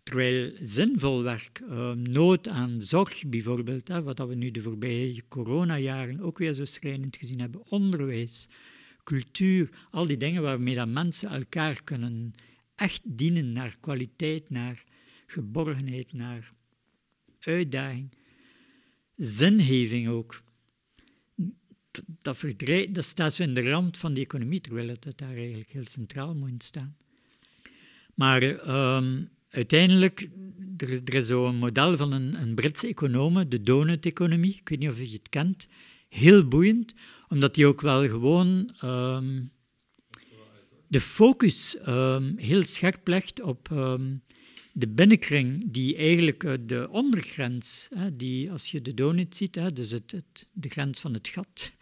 Terwijl 0.02 0.52
zinvol 0.60 1.22
werk, 1.22 1.60
uh, 1.70 1.92
nood 1.92 2.48
aan 2.48 2.80
zorg 2.80 3.26
bijvoorbeeld, 3.26 3.88
wat 3.88 4.18
we 4.18 4.34
nu 4.34 4.50
de 4.50 4.62
voorbije 4.62 5.22
coronajaren 5.28 6.20
ook 6.20 6.38
weer 6.38 6.52
zo 6.52 6.64
schrijnend 6.64 7.16
gezien 7.16 7.40
hebben, 7.40 7.62
onderwijs, 7.68 8.48
cultuur, 9.04 9.68
al 9.90 10.06
die 10.06 10.16
dingen 10.16 10.42
waarmee 10.42 10.74
dat 10.74 10.88
mensen 10.88 11.30
elkaar 11.30 11.82
kunnen 11.84 12.34
echt 12.74 13.02
dienen 13.04 13.52
naar 13.52 13.76
kwaliteit, 13.80 14.50
naar 14.50 14.84
geborgenheid, 15.26 16.12
naar 16.12 16.52
uitdaging, 17.40 18.12
zingeving 19.22 20.08
ook. 20.08 20.42
Dat, 22.22 22.38
verdrijft, 22.38 22.94
dat 22.94 23.04
staat 23.04 23.34
zo 23.34 23.42
in 23.42 23.54
de 23.54 23.68
rand 23.70 23.98
van 23.98 24.14
de 24.14 24.20
economie, 24.20 24.60
terwijl 24.60 24.88
het, 24.88 25.12
daar 25.16 25.36
eigenlijk 25.36 25.70
heel 25.70 25.86
centraal 25.86 26.34
moet 26.34 26.62
staan. 26.62 26.96
Maar 28.14 28.42
um, 28.96 29.28
uiteindelijk, 29.48 30.28
er, 30.76 31.14
is 31.14 31.26
zo'n 31.26 31.56
model 31.56 31.96
van 31.96 32.12
een, 32.12 32.40
een 32.42 32.54
Britse 32.54 32.86
econoom, 32.86 33.48
de 33.48 33.60
donut-economie, 33.60 34.54
ik 34.54 34.68
weet 34.68 34.78
niet 34.78 34.88
of 34.88 34.98
je 34.98 35.12
het 35.12 35.28
kent, 35.28 35.66
heel 36.08 36.48
boeiend, 36.48 36.94
omdat 37.28 37.54
die 37.54 37.66
ook 37.66 37.80
wel 37.80 38.08
gewoon 38.08 38.74
um, 38.84 39.52
de 40.86 41.00
focus 41.00 41.76
um, 41.88 42.36
heel 42.36 42.62
scherp 42.62 43.08
legt 43.08 43.40
op 43.40 43.68
de 44.72 44.88
binnenkring, 44.88 45.72
die 45.72 45.96
eigenlijk 45.96 46.42
uh, 46.42 46.52
de 46.66 46.88
ondergrens, 46.90 47.88
die 48.12 48.50
als 48.50 48.70
je 48.70 48.82
de 48.82 48.94
donut 48.94 49.36
ziet, 49.36 49.60
dus 49.74 49.90
het, 49.90 50.10
het, 50.10 50.48
de 50.52 50.68
grens 50.68 51.00
van 51.00 51.14
het 51.14 51.28
gat, 51.28 51.72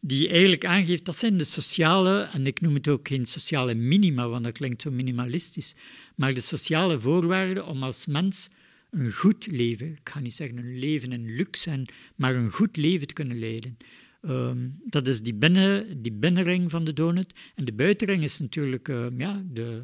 die 0.00 0.28
eigenlijk 0.28 0.64
aangeeft, 0.64 1.04
dat 1.04 1.16
zijn 1.16 1.38
de 1.38 1.44
sociale, 1.44 2.20
en 2.22 2.46
ik 2.46 2.60
noem 2.60 2.74
het 2.74 2.88
ook 2.88 3.08
geen 3.08 3.26
sociale 3.26 3.74
minima, 3.74 4.28
want 4.28 4.44
dat 4.44 4.52
klinkt 4.52 4.82
zo 4.82 4.90
minimalistisch, 4.90 5.76
maar 6.16 6.34
de 6.34 6.40
sociale 6.40 7.00
voorwaarden 7.00 7.66
om 7.66 7.82
als 7.82 8.06
mens 8.06 8.50
een 8.90 9.12
goed 9.12 9.46
leven, 9.46 9.86
ik 9.86 10.08
ga 10.08 10.20
niet 10.20 10.34
zeggen 10.34 10.58
een 10.58 10.78
leven 10.78 11.12
in 11.12 11.34
luxe, 11.34 11.84
maar 12.16 12.34
een 12.34 12.50
goed 12.50 12.76
leven 12.76 13.06
te 13.06 13.14
kunnen 13.14 13.38
leiden. 13.38 13.76
Um, 14.22 14.78
dat 14.84 15.06
is 15.06 15.22
die, 15.22 15.34
binnen, 15.34 16.02
die 16.02 16.12
binnenring 16.12 16.70
van 16.70 16.84
de 16.84 16.92
donut. 16.92 17.34
En 17.54 17.64
de 17.64 17.72
buitenring 17.72 18.22
is 18.22 18.38
natuurlijk 18.38 18.88
um, 18.88 19.20
ja, 19.20 19.42
de, 19.52 19.82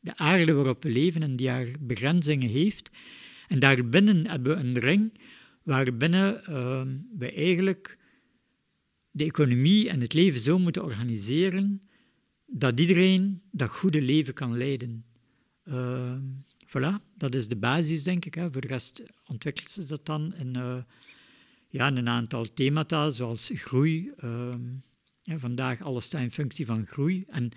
de 0.00 0.16
aarde 0.16 0.52
waarop 0.52 0.82
we 0.82 0.90
leven 0.90 1.22
en 1.22 1.36
die 1.36 1.48
haar 1.48 1.68
begrenzingen 1.80 2.48
heeft. 2.48 2.90
En 3.48 3.58
daarbinnen 3.58 4.26
hebben 4.26 4.56
we 4.56 4.62
een 4.62 4.78
ring 4.78 5.12
waarbinnen 5.62 6.56
um, 6.56 7.06
we 7.18 7.32
eigenlijk 7.32 7.98
de 9.10 9.24
economie 9.24 9.88
en 9.88 10.00
het 10.00 10.12
leven 10.12 10.40
zo 10.40 10.58
moeten 10.58 10.84
organiseren 10.84 11.82
dat 12.46 12.80
iedereen 12.80 13.42
dat 13.50 13.70
goede 13.70 14.02
leven 14.02 14.34
kan 14.34 14.56
leiden. 14.56 15.04
Uh, 15.64 16.16
voilà, 16.66 17.14
dat 17.16 17.34
is 17.34 17.48
de 17.48 17.56
basis, 17.56 18.02
denk 18.02 18.24
ik. 18.24 18.34
Hè. 18.34 18.52
Voor 18.52 18.60
de 18.60 18.66
rest 18.66 19.02
ontwikkelt 19.26 19.70
ze 19.70 19.84
dat 19.84 20.06
dan 20.06 20.34
in, 20.34 20.56
uh, 20.56 20.76
ja, 21.68 21.92
een 21.92 22.08
aantal 22.08 22.52
themata, 22.54 23.10
zoals 23.10 23.50
groei. 23.54 24.10
Uh, 24.24 24.54
ja, 25.22 25.38
vandaag 25.38 25.80
alles 25.80 26.04
staat 26.04 26.22
in 26.22 26.30
functie 26.30 26.66
van 26.66 26.86
groei. 26.86 27.24
En, 27.28 27.50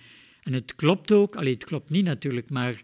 en 0.44 0.54
het 0.54 0.76
klopt 0.76 1.12
ook, 1.12 1.36
alleen 1.36 1.54
het 1.54 1.64
klopt 1.64 1.90
niet 1.90 2.06
natuurlijk, 2.06 2.50
maar 2.50 2.82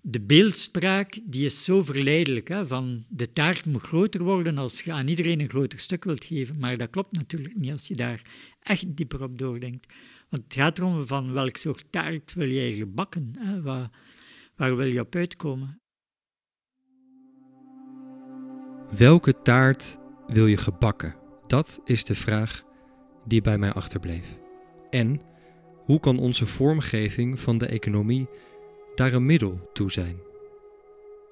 de 0.00 0.20
beeldspraak 0.20 1.18
die 1.24 1.44
is 1.44 1.64
zo 1.64 1.82
verleidelijk. 1.82 2.48
Hè, 2.48 2.66
van 2.66 3.04
de 3.08 3.32
taart 3.32 3.64
moet 3.64 3.82
groter 3.82 4.22
worden 4.22 4.58
als 4.58 4.82
je 4.82 4.92
aan 4.92 5.08
iedereen 5.08 5.40
een 5.40 5.48
groter 5.48 5.78
stuk 5.78 6.04
wilt 6.04 6.24
geven. 6.24 6.58
Maar 6.58 6.76
dat 6.76 6.90
klopt 6.90 7.16
natuurlijk 7.16 7.56
niet 7.56 7.72
als 7.72 7.88
je 7.88 7.94
daar 7.94 8.22
echt 8.62 8.96
dieper 8.96 9.22
op 9.22 9.38
doordenkt. 9.38 9.92
Want 10.28 10.44
het 10.44 10.54
gaat 10.54 10.78
erom 10.78 11.06
van 11.06 11.32
welk 11.32 11.56
soort 11.56 11.84
taart 11.90 12.34
wil 12.34 12.48
je 12.48 12.60
eigenlijk 12.60 12.94
bakken. 12.94 13.32
Hè, 13.38 13.62
waar, 13.62 13.90
waar 14.56 14.76
wil 14.76 14.86
je 14.86 15.00
op 15.00 15.14
uitkomen? 15.14 15.80
Welke 18.96 19.42
taart 19.42 19.98
wil 20.26 20.46
je 20.46 20.56
gebakken? 20.56 21.16
Dat 21.46 21.80
is 21.84 22.04
de 22.04 22.14
vraag 22.14 22.62
die 23.24 23.40
bij 23.40 23.58
mij 23.58 23.72
achterbleef. 23.72 24.38
En 24.90 25.20
hoe 25.90 26.00
kan 26.00 26.18
onze 26.18 26.46
vormgeving 26.46 27.40
van 27.40 27.58
de 27.58 27.66
economie 27.66 28.28
daar 28.94 29.12
een 29.12 29.26
middel 29.26 29.70
toe 29.72 29.90
zijn. 29.90 30.20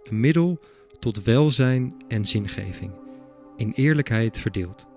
Een 0.04 0.20
middel 0.20 0.60
tot 0.98 1.22
welzijn 1.22 1.94
en 2.08 2.26
zingeving, 2.26 2.90
in 3.56 3.72
eerlijkheid 3.74 4.38
verdeeld. 4.38 4.88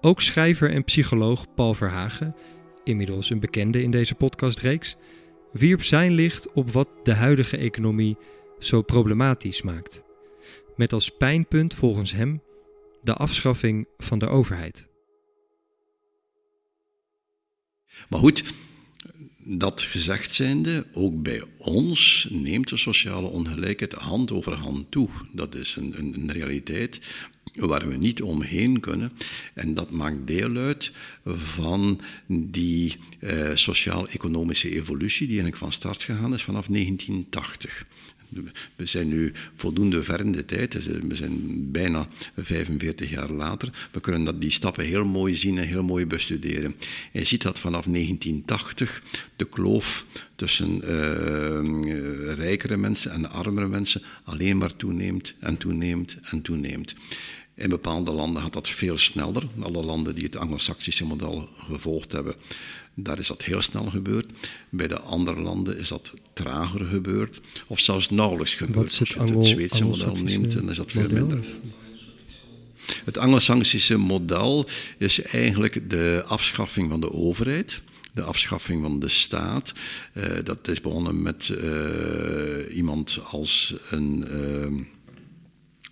Ook 0.00 0.20
schrijver 0.20 0.70
en 0.70 0.84
psycholoog 0.84 1.54
Paul 1.54 1.74
Verhagen, 1.74 2.34
inmiddels 2.84 3.30
een 3.30 3.40
bekende 3.40 3.82
in 3.82 3.90
deze 3.90 4.14
podcastreeks, 4.14 4.96
wierp 5.52 5.82
zijn 5.82 6.12
licht 6.12 6.52
op 6.52 6.70
wat 6.70 6.88
de 7.02 7.14
huidige 7.14 7.56
economie 7.56 8.16
zo 8.58 8.82
problematisch 8.82 9.62
maakt. 9.62 10.02
Met 10.76 10.92
als 10.92 11.10
pijnpunt 11.10 11.74
volgens 11.74 12.12
hem 12.12 12.42
de 13.02 13.14
afschaffing 13.14 13.88
van 13.98 14.18
de 14.18 14.28
overheid. 14.28 14.89
Maar 18.08 18.20
goed, 18.20 18.42
dat 19.38 19.80
gezegd 19.80 20.34
zijnde, 20.34 20.86
ook 20.92 21.22
bij 21.22 21.42
ons 21.56 22.26
neemt 22.30 22.68
de 22.68 22.76
sociale 22.76 23.26
ongelijkheid 23.26 23.92
hand 23.92 24.32
over 24.32 24.52
hand 24.52 24.90
toe. 24.90 25.08
Dat 25.32 25.54
is 25.54 25.76
een, 25.76 25.98
een, 25.98 26.14
een 26.14 26.32
realiteit 26.32 27.00
waar 27.54 27.88
we 27.88 27.96
niet 27.96 28.22
omheen 28.22 28.80
kunnen. 28.80 29.12
En 29.54 29.74
dat 29.74 29.90
maakt 29.90 30.26
deel 30.26 30.56
uit 30.56 30.92
van 31.24 32.00
die 32.26 32.96
eh, 33.18 33.50
sociaal-economische 33.54 34.70
evolutie 34.70 35.26
die 35.26 35.40
eigenlijk 35.40 35.56
van 35.56 35.72
start 35.72 36.02
gegaan 36.02 36.34
is 36.34 36.42
vanaf 36.42 36.66
1980. 36.66 37.86
We 38.76 38.86
zijn 38.86 39.08
nu 39.08 39.32
voldoende 39.56 40.04
ver 40.04 40.20
in 40.20 40.32
de 40.32 40.44
tijd, 40.44 40.72
dus, 40.72 40.86
we 40.86 41.14
zijn 41.14 41.70
bijna 41.70 42.08
45 42.36 43.10
jaar 43.10 43.30
later. 43.30 43.88
We 43.92 44.00
kunnen 44.00 44.24
dat, 44.24 44.40
die 44.40 44.50
stappen 44.50 44.84
heel 44.84 45.04
mooi 45.04 45.36
zien 45.36 45.58
en 45.58 45.66
heel 45.66 45.82
mooi 45.82 46.06
bestuderen. 46.06 46.74
je 47.12 47.24
ziet 47.24 47.42
dat 47.42 47.58
vanaf 47.58 47.84
1980 47.84 49.02
de 49.36 49.44
kloof 49.44 50.06
tussen 50.34 50.80
uh, 50.84 52.34
rijkere 52.34 52.76
mensen 52.76 53.10
en 53.12 53.30
armere 53.30 53.68
mensen 53.68 54.02
alleen 54.24 54.58
maar 54.58 54.76
toeneemt 54.76 55.34
en 55.38 55.56
toeneemt 55.56 56.16
en 56.22 56.42
toeneemt. 56.42 56.94
In 57.54 57.68
bepaalde 57.68 58.12
landen 58.12 58.42
gaat 58.42 58.52
dat 58.52 58.68
veel 58.68 58.98
sneller. 58.98 59.42
Alle 59.60 59.82
landen 59.82 60.14
die 60.14 60.24
het 60.24 60.36
Anglo-Saxische 60.36 61.04
model 61.04 61.48
gevolgd 61.68 62.12
hebben, 62.12 62.34
daar 62.94 63.18
is 63.18 63.26
dat 63.26 63.42
heel 63.42 63.62
snel 63.62 63.84
gebeurd. 63.84 64.32
Bij 64.68 64.88
de 64.88 65.00
andere 65.00 65.40
landen 65.40 65.78
is 65.78 65.88
dat 65.88 66.12
trager 66.32 66.86
gebeurd, 66.86 67.40
of 67.66 67.80
zelfs 67.80 68.10
nauwelijks 68.10 68.54
gebeurd. 68.54 68.98
Als 68.98 69.08
je 69.08 69.18
het, 69.18 69.28
het 69.28 69.46
Zweedse 69.46 69.84
model 69.84 70.14
neemt, 70.14 70.52
dan 70.52 70.70
is 70.70 70.76
dat 70.76 70.92
veel 70.92 71.08
minder. 71.10 71.44
Het 73.04 73.18
Anglo-Saxische 73.18 73.96
model 73.96 74.68
is 74.98 75.22
eigenlijk 75.22 75.90
de 75.90 76.22
afschaffing 76.26 76.90
van 76.90 77.00
de 77.00 77.12
overheid 77.12 77.82
de 78.12 78.22
afschaffing 78.22 78.82
van 78.82 79.00
de 79.00 79.08
staat. 79.08 79.72
Uh, 80.14 80.24
dat 80.44 80.68
is 80.68 80.80
begonnen 80.80 81.22
met 81.22 81.48
uh, 81.48 82.76
iemand 82.76 83.20
als 83.30 83.74
een. 83.90 84.24
Uh, 84.30 84.84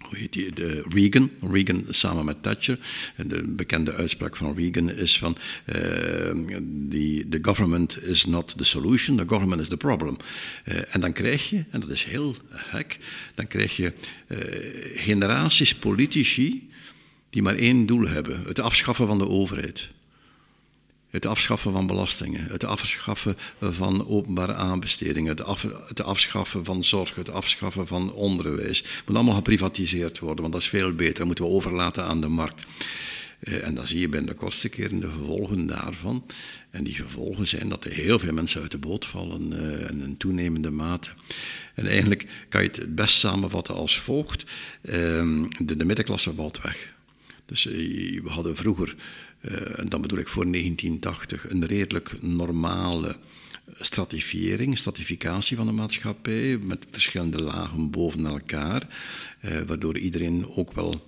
hoe 0.08 0.18
heet 0.18 0.32
die, 0.32 0.52
de 0.52 0.84
Reagan, 0.88 1.30
Reagan 1.50 1.84
samen 1.90 2.24
met 2.24 2.42
Thatcher. 2.42 2.78
De 3.26 3.42
bekende 3.48 3.94
uitspraak 3.94 4.36
van 4.36 4.54
Reagan 4.54 4.90
is 4.90 5.18
van 5.18 5.36
uh, 5.66 5.74
the, 6.90 7.38
government 7.42 8.02
is 8.02 8.24
not 8.24 8.58
the 8.58 8.64
solution, 8.64 9.16
the 9.16 9.24
government 9.26 9.60
is 9.60 9.68
the 9.68 9.76
problem. 9.76 10.16
Uh, 10.64 10.94
en 10.94 11.00
dan 11.00 11.12
krijg 11.12 11.50
je, 11.50 11.64
en 11.70 11.80
dat 11.80 11.90
is 11.90 12.04
heel 12.04 12.36
hek, 12.54 12.98
dan 13.34 13.46
krijg 13.46 13.76
je 13.76 13.92
uh, 14.28 14.38
generaties 14.94 15.74
politici 15.74 16.70
die 17.30 17.42
maar 17.42 17.56
één 17.56 17.86
doel 17.86 18.08
hebben, 18.08 18.42
het 18.46 18.60
afschaffen 18.60 19.06
van 19.06 19.18
de 19.18 19.28
overheid. 19.28 19.88
Het 21.10 21.26
afschaffen 21.26 21.72
van 21.72 21.86
belastingen, 21.86 22.46
het 22.50 22.64
afschaffen 22.64 23.36
van 23.60 24.08
openbare 24.08 24.54
aanbestedingen, 24.54 25.36
het, 25.36 25.62
het, 25.88 26.02
afschaffen 26.02 26.64
van 26.64 26.84
zorg, 26.84 27.14
het 27.14 27.30
afschaffen 27.30 27.86
van 27.86 28.12
onderwijs. 28.12 28.78
Het 28.78 29.02
moet 29.06 29.16
allemaal 29.16 29.34
geprivatiseerd 29.34 30.18
worden, 30.18 30.40
want 30.40 30.52
dat 30.52 30.62
is 30.62 30.68
veel 30.68 30.92
beter. 30.92 31.14
Dat 31.14 31.26
moeten 31.26 31.44
we 31.44 31.50
overlaten 31.50 32.04
aan 32.04 32.20
de 32.20 32.28
markt. 32.28 32.66
Eh, 33.38 33.66
en 33.66 33.74
dan 33.74 33.86
zie 33.86 34.00
je 34.00 34.08
bij 34.08 34.24
de 34.24 34.34
kortste 34.34 34.68
keren 34.68 35.00
de 35.00 35.10
gevolgen 35.10 35.66
daarvan. 35.66 36.26
En 36.70 36.84
die 36.84 36.94
gevolgen 36.94 37.46
zijn 37.46 37.68
dat 37.68 37.84
er 37.84 37.92
heel 37.92 38.18
veel 38.18 38.32
mensen 38.32 38.62
uit 38.62 38.70
de 38.70 38.78
boot 38.78 39.06
vallen 39.06 39.52
uh, 39.52 39.90
in 39.90 40.00
een 40.00 40.16
toenemende 40.16 40.70
mate. 40.70 41.10
En 41.74 41.86
eigenlijk 41.86 42.26
kan 42.48 42.62
je 42.62 42.68
het 42.68 42.94
best 42.94 43.18
samenvatten 43.18 43.74
als 43.74 44.00
volgt. 44.00 44.44
Uh, 44.82 44.92
de, 45.58 45.76
de 45.76 45.84
middenklasse 45.84 46.34
valt 46.34 46.60
weg. 46.62 46.94
Dus 47.46 47.66
uh, 47.66 48.22
we 48.22 48.28
hadden 48.28 48.56
vroeger 48.56 48.94
uh, 49.40 49.78
en 49.78 49.88
dan 49.88 50.00
bedoel 50.00 50.18
ik 50.18 50.28
voor 50.28 50.52
1980, 50.52 51.50
een 51.50 51.66
redelijk 51.66 52.22
normale 52.22 53.16
stratifiering, 53.80 54.78
stratificatie 54.78 55.56
van 55.56 55.66
de 55.66 55.72
maatschappij, 55.72 56.58
met 56.58 56.86
verschillende 56.90 57.42
lagen 57.42 57.90
boven 57.90 58.26
elkaar, 58.26 58.82
uh, 59.44 59.60
waardoor 59.66 59.98
iedereen 59.98 60.48
ook 60.48 60.72
wel 60.72 61.06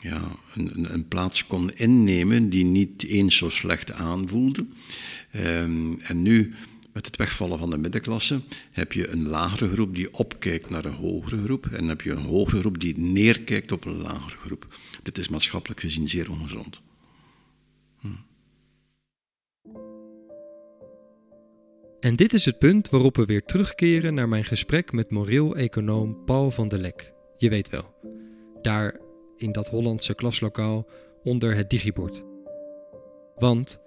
ja, 0.00 0.22
een, 0.54 0.92
een, 0.92 1.08
plaats 1.08 1.46
kon 1.46 1.70
innemen 1.74 2.50
die 2.50 2.64
niet 2.64 3.04
eens 3.04 3.36
zo 3.36 3.48
slecht 3.48 3.92
aanvoelde. 3.92 4.66
Um, 5.36 6.00
en 6.00 6.22
nu, 6.22 6.54
met 6.92 7.06
het 7.06 7.16
wegvallen 7.16 7.58
van 7.58 7.70
de 7.70 7.78
middenklasse, 7.78 8.40
heb 8.70 8.92
je 8.92 9.08
een 9.08 9.26
lagere 9.26 9.72
groep 9.72 9.94
die 9.94 10.14
opkijkt 10.14 10.70
naar 10.70 10.84
een 10.84 10.92
hogere 10.92 11.42
groep, 11.42 11.66
en 11.66 11.88
heb 11.88 12.00
je 12.00 12.10
een 12.10 12.24
hogere 12.24 12.60
groep 12.60 12.80
die 12.80 12.98
neerkijkt 12.98 13.72
op 13.72 13.84
een 13.84 14.02
lagere 14.02 14.36
groep. 14.36 14.78
Dit 15.02 15.18
is 15.18 15.28
maatschappelijk 15.28 15.80
gezien 15.80 16.08
zeer 16.08 16.30
ongezond. 16.30 16.80
En 22.00 22.16
dit 22.16 22.32
is 22.32 22.44
het 22.44 22.58
punt 22.58 22.90
waarop 22.90 23.16
we 23.16 23.24
weer 23.24 23.44
terugkeren 23.44 24.14
naar 24.14 24.28
mijn 24.28 24.44
gesprek 24.44 24.92
met 24.92 25.10
moreel-econoom 25.10 26.24
Paul 26.24 26.50
van 26.50 26.68
der 26.68 26.78
Lek. 26.78 27.12
Je 27.36 27.48
weet 27.48 27.70
wel, 27.70 27.94
daar 28.62 29.00
in 29.36 29.52
dat 29.52 29.68
Hollandse 29.68 30.14
klaslokaal 30.14 30.88
onder 31.22 31.56
het 31.56 31.70
digibord. 31.70 32.24
Want 33.34 33.80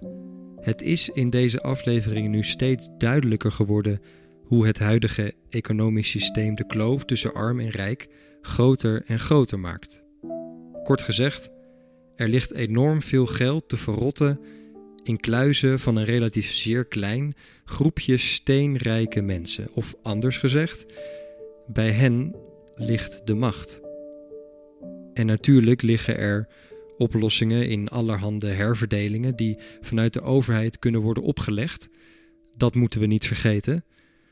het 0.56 0.82
is 0.82 1.10
in 1.10 1.30
deze 1.30 1.62
aflevering 1.62 2.30
nu 2.30 2.44
steeds 2.44 2.88
duidelijker 2.98 3.52
geworden 3.52 4.02
hoe 4.44 4.66
het 4.66 4.80
huidige 4.80 5.34
economisch 5.50 6.10
systeem 6.10 6.56
de 6.56 6.66
kloof 6.66 7.06
tussen 7.06 7.34
arm 7.34 7.60
en 7.60 7.70
rijk 7.70 8.08
groter 8.42 9.04
en 9.06 9.20
groter 9.20 9.60
maakt. 9.60 10.04
Kort 10.84 11.02
gezegd, 11.02 11.50
er 12.18 12.30
ligt 12.30 12.54
enorm 12.54 13.02
veel 13.02 13.26
geld 13.26 13.70
te 13.70 13.78
verrotten 13.78 14.40
in 15.04 15.20
kluizen 15.20 15.80
van 15.80 15.96
een 15.96 16.06
relatief 16.06 16.52
zeer 16.52 16.86
klein 16.86 17.36
groepje 17.66 18.18
steenrijke 18.18 19.22
mensen. 19.22 19.68
Of 19.74 19.96
anders 20.02 20.38
gezegd, 20.38 20.86
bij 21.68 21.92
hen 21.92 22.36
ligt 22.76 23.22
de 23.26 23.36
macht. 23.36 23.82
En 25.14 25.26
natuurlijk 25.26 25.82
liggen 25.82 26.18
er 26.18 26.48
oplossingen 26.98 27.70
in 27.70 27.88
allerhande 27.88 28.48
herverdelingen 28.48 29.36
die 29.36 29.58
vanuit 29.82 30.14
de 30.14 30.22
overheid 30.22 30.80
kunnen 30.80 31.02
worden 31.02 31.24
opgelegd. 31.24 31.90
Dat 32.56 32.76
moeten 32.76 33.00
we 33.00 33.06
niet 33.06 33.26
vergeten. 33.26 33.86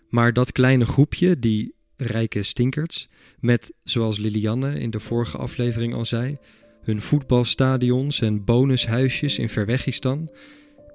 Maar 0.10 0.34
dat 0.34 0.52
kleine 0.52 0.86
groepje, 0.86 1.40
die 1.40 1.74
rijke 1.98 2.44
stinkerts, 2.44 3.10
met, 3.40 3.74
zoals 3.84 4.18
Lilianne 4.18 4.80
in 4.80 4.90
de 4.90 5.00
vorige 5.00 5.38
aflevering 5.38 5.94
al 5.94 6.06
zei, 6.06 6.38
hun 6.86 7.02
voetbalstadions 7.02 8.22
en 8.22 8.44
bonushuisjes 8.44 9.38
in 9.38 9.50
Verwegistan, 9.50 10.30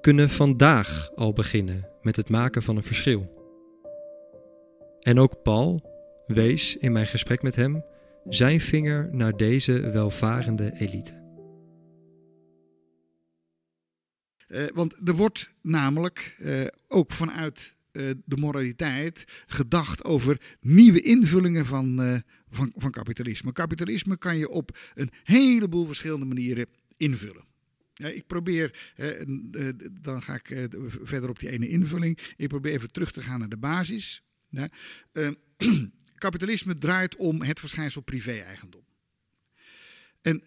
kunnen 0.01 0.29
vandaag 0.29 1.11
al 1.15 1.33
beginnen 1.33 1.87
met 2.01 2.15
het 2.15 2.29
maken 2.29 2.63
van 2.63 2.75
een 2.75 2.83
verschil. 2.83 3.39
En 4.99 5.19
ook 5.19 5.41
Paul 5.43 5.89
wees 6.27 6.77
in 6.77 6.91
mijn 6.91 7.07
gesprek 7.07 7.41
met 7.41 7.55
hem 7.55 7.83
zijn 8.29 8.61
vinger 8.61 9.09
naar 9.11 9.37
deze 9.37 9.89
welvarende 9.89 10.73
elite. 10.77 11.19
Uh, 14.47 14.67
want 14.73 15.07
er 15.07 15.15
wordt 15.15 15.49
namelijk 15.61 16.35
uh, 16.39 16.65
ook 16.87 17.11
vanuit 17.11 17.75
de 18.25 18.37
moraliteit 18.37 19.23
gedacht 19.45 20.03
over 20.03 20.41
nieuwe 20.59 21.01
invullingen 21.01 21.65
van, 21.65 22.21
van, 22.49 22.71
van 22.75 22.91
kapitalisme. 22.91 23.51
Kapitalisme 23.51 24.17
kan 24.17 24.37
je 24.37 24.49
op 24.49 24.77
een 24.93 25.09
heleboel 25.23 25.85
verschillende 25.85 26.25
manieren 26.25 26.65
invullen. 26.97 27.49
Ja, 28.01 28.07
ik 28.07 28.27
probeer, 28.27 28.91
eh, 28.95 29.21
dan 30.01 30.21
ga 30.21 30.35
ik 30.35 30.49
eh, 30.49 30.63
verder 31.01 31.29
op 31.29 31.39
die 31.39 31.49
ene 31.49 31.67
invulling. 31.67 32.19
Ik 32.35 32.47
probeer 32.47 32.71
even 32.71 32.91
terug 32.91 33.11
te 33.11 33.21
gaan 33.21 33.39
naar 33.39 33.49
de 33.49 33.57
basis. 33.57 34.23
Uh, 34.51 35.29
kapitalisme 36.15 36.75
draait 36.75 37.15
om 37.15 37.41
het 37.41 37.59
verschijnsel 37.59 38.01
privé-eigendom. 38.01 38.83
En 40.21 40.43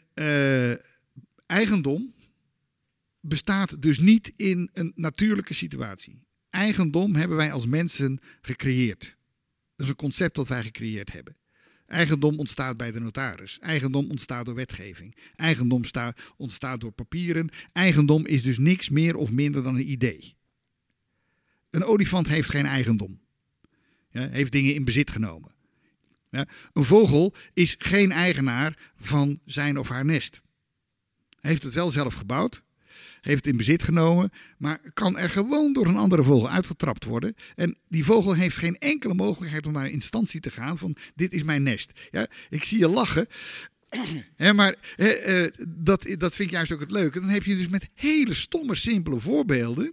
eigendom 1.46 2.14
bestaat 3.20 3.82
dus 3.82 3.98
niet 3.98 4.32
in 4.36 4.70
een 4.72 4.92
natuurlijke 4.94 5.54
situatie. 5.54 6.23
Eigendom 6.54 7.14
hebben 7.14 7.36
wij 7.36 7.52
als 7.52 7.66
mensen 7.66 8.20
gecreëerd. 8.40 9.16
Dat 9.76 9.86
is 9.86 9.88
een 9.88 9.96
concept 9.96 10.34
dat 10.34 10.48
wij 10.48 10.62
gecreëerd 10.62 11.12
hebben. 11.12 11.36
Eigendom 11.86 12.38
ontstaat 12.38 12.76
bij 12.76 12.92
de 12.92 13.00
notaris. 13.00 13.58
Eigendom 13.58 14.10
ontstaat 14.10 14.44
door 14.44 14.54
wetgeving. 14.54 15.16
Eigendom 15.36 15.82
ontstaat 16.36 16.80
door 16.80 16.92
papieren. 16.92 17.48
Eigendom 17.72 18.26
is 18.26 18.42
dus 18.42 18.58
niks 18.58 18.88
meer 18.88 19.16
of 19.16 19.30
minder 19.32 19.62
dan 19.62 19.74
een 19.74 19.90
idee. 19.90 20.36
Een 21.70 21.84
olifant 21.84 22.28
heeft 22.28 22.50
geen 22.50 22.66
eigendom. 22.66 23.20
Ja, 24.10 24.28
heeft 24.28 24.52
dingen 24.52 24.74
in 24.74 24.84
bezit 24.84 25.10
genomen. 25.10 25.52
Ja, 26.30 26.48
een 26.72 26.84
vogel 26.84 27.34
is 27.52 27.74
geen 27.78 28.12
eigenaar 28.12 28.92
van 28.96 29.40
zijn 29.44 29.78
of 29.78 29.88
haar 29.88 30.04
nest. 30.04 30.40
Hij 31.40 31.50
heeft 31.50 31.62
het 31.62 31.74
wel 31.74 31.88
zelf 31.88 32.14
gebouwd, 32.14 32.62
heeft 33.24 33.44
het 33.44 33.52
in 33.52 33.56
bezit 33.56 33.82
genomen, 33.82 34.30
maar 34.58 34.80
kan 34.94 35.18
er 35.18 35.30
gewoon 35.30 35.72
door 35.72 35.86
een 35.86 35.96
andere 35.96 36.22
vogel 36.22 36.50
uitgetrapt 36.50 37.04
worden. 37.04 37.36
En 37.54 37.76
die 37.88 38.04
vogel 38.04 38.34
heeft 38.34 38.56
geen 38.56 38.78
enkele 38.78 39.14
mogelijkheid 39.14 39.66
om 39.66 39.72
naar 39.72 39.84
een 39.84 39.92
instantie 39.92 40.40
te 40.40 40.50
gaan 40.50 40.78
van 40.78 40.96
dit 41.14 41.32
is 41.32 41.42
mijn 41.42 41.62
nest. 41.62 41.92
Ja, 42.10 42.26
ik 42.50 42.64
zie 42.64 42.78
je 42.78 42.88
lachen. 42.88 43.28
maar 44.54 44.74
uh, 44.96 45.46
dat, 45.68 46.06
dat 46.18 46.34
vind 46.34 46.48
ik 46.48 46.54
juist 46.54 46.72
ook 46.72 46.80
het 46.80 46.90
leuke. 46.90 47.20
Dan 47.20 47.28
heb 47.28 47.42
je 47.42 47.56
dus 47.56 47.68
met 47.68 47.88
hele 47.94 48.34
stomme, 48.34 48.74
simpele 48.74 49.20
voorbeelden. 49.20 49.92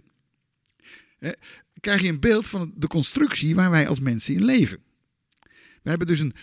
krijg 1.80 2.02
je 2.02 2.08
een 2.08 2.20
beeld 2.20 2.48
van 2.48 2.72
de 2.76 2.86
constructie 2.86 3.54
waar 3.54 3.70
wij 3.70 3.88
als 3.88 4.00
mensen 4.00 4.34
in 4.34 4.44
leven. 4.44 4.78
We 5.82 5.88
hebben 5.88 6.06
dus 6.06 6.18
een, 6.18 6.34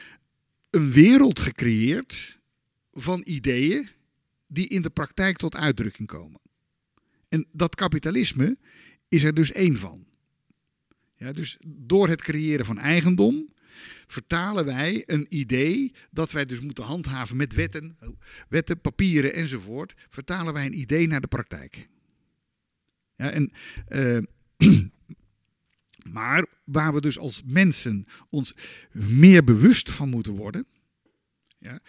een 0.69 0.91
wereld 0.91 1.39
gecreëerd 1.39 2.39
van 2.93 3.21
ideeën 3.23 3.89
die 4.47 4.67
in 4.67 4.81
de 4.81 4.89
praktijk 4.89 5.37
tot 5.37 5.55
uitdrukking 5.55 6.07
komen. 6.07 6.39
En 7.29 7.47
dat 7.51 7.75
kapitalisme 7.75 8.57
is 9.07 9.23
er 9.23 9.33
dus 9.33 9.51
één 9.51 9.77
van. 9.77 10.05
Ja, 11.15 11.31
dus 11.31 11.57
door 11.65 12.07
het 12.07 12.21
creëren 12.21 12.65
van 12.65 12.77
eigendom 12.77 13.53
vertalen 14.07 14.65
wij 14.65 15.03
een 15.05 15.25
idee 15.29 15.93
dat 16.11 16.31
wij 16.31 16.45
dus 16.45 16.59
moeten 16.59 16.83
handhaven 16.83 17.37
met 17.37 17.53
wetten, 17.53 17.97
wetten, 18.49 18.81
papieren 18.81 19.33
enzovoort, 19.33 19.93
vertalen 20.09 20.53
wij 20.53 20.65
een 20.65 20.79
idee 20.79 21.07
naar 21.07 21.21
de 21.21 21.27
praktijk. 21.27 21.89
Ja, 23.15 23.31
en, 23.31 23.51
uh, 23.89 24.19
maar 26.15 26.45
waar 26.63 26.93
we 26.93 27.01
dus 27.01 27.17
als 27.17 27.41
mensen 27.45 28.07
ons 28.29 28.55
meer 28.91 29.43
bewust 29.43 29.91
van 29.91 30.09
moeten 30.09 30.33
worden, 30.33 30.67
ja, 31.57 31.79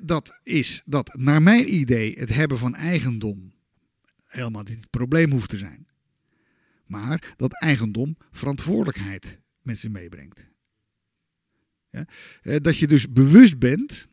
dat 0.00 0.40
is 0.42 0.82
dat 0.84 1.16
naar 1.18 1.42
mijn 1.42 1.74
idee 1.74 2.18
het 2.18 2.28
hebben 2.28 2.58
van 2.58 2.74
eigendom 2.74 3.51
helemaal 4.32 4.62
niet 4.62 4.80
het 4.80 4.90
probleem 4.90 5.30
hoeft 5.30 5.48
te 5.48 5.56
zijn. 5.56 5.86
Maar 6.86 7.34
dat 7.36 7.60
eigendom 7.60 8.16
verantwoordelijkheid 8.30 9.38
met 9.62 9.78
zich 9.78 9.90
meebrengt. 9.90 10.50
Ja, 11.90 12.06
dat 12.58 12.78
je 12.78 12.86
dus 12.86 13.12
bewust 13.12 13.58
bent 13.58 14.08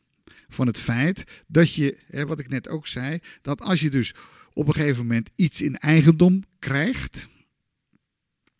van 0.47 0.67
het 0.67 0.77
feit 0.77 1.43
dat 1.47 1.73
je, 1.73 1.97
wat 2.27 2.39
ik 2.39 2.49
net 2.49 2.67
ook 2.67 2.87
zei, 2.87 3.19
dat 3.41 3.61
als 3.61 3.79
je 3.79 3.89
dus 3.89 4.13
op 4.53 4.67
een 4.67 4.73
gegeven 4.73 5.05
moment 5.07 5.29
iets 5.35 5.61
in 5.61 5.75
eigendom 5.75 6.43
krijgt, 6.59 7.27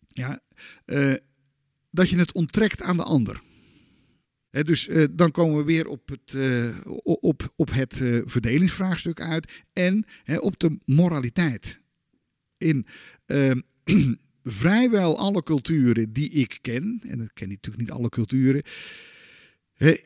ja, 0.08 0.40
uh, 0.86 1.14
dat 1.90 2.10
je 2.10 2.18
het 2.18 2.32
onttrekt 2.32 2.82
aan 2.82 2.96
de 2.96 3.02
ander. 3.02 3.42
Dus 4.50 4.88
uh, 4.88 5.04
dan 5.10 5.30
komen 5.30 5.56
we 5.56 5.64
weer 5.64 5.86
op 5.86 6.08
het, 6.08 6.32
uh, 6.34 6.76
op, 7.02 7.52
op 7.56 7.70
het 7.72 7.94
verdelingsvraagstuk 8.24 9.20
uit 9.20 9.52
en 9.72 10.04
op 10.40 10.58
de 10.58 10.78
moraliteit. 10.84 11.80
In 12.58 12.86
ehm, 13.26 13.60
vrijwel 14.44 15.18
alle 15.18 15.42
culturen 15.42 16.12
die 16.12 16.30
ik 16.30 16.58
ken, 16.60 17.00
en 17.06 17.20
ik 17.20 17.30
ken 17.34 17.48
natuurlijk 17.48 17.82
niet 17.82 17.90
alle 17.90 18.08
culturen, 18.08 18.62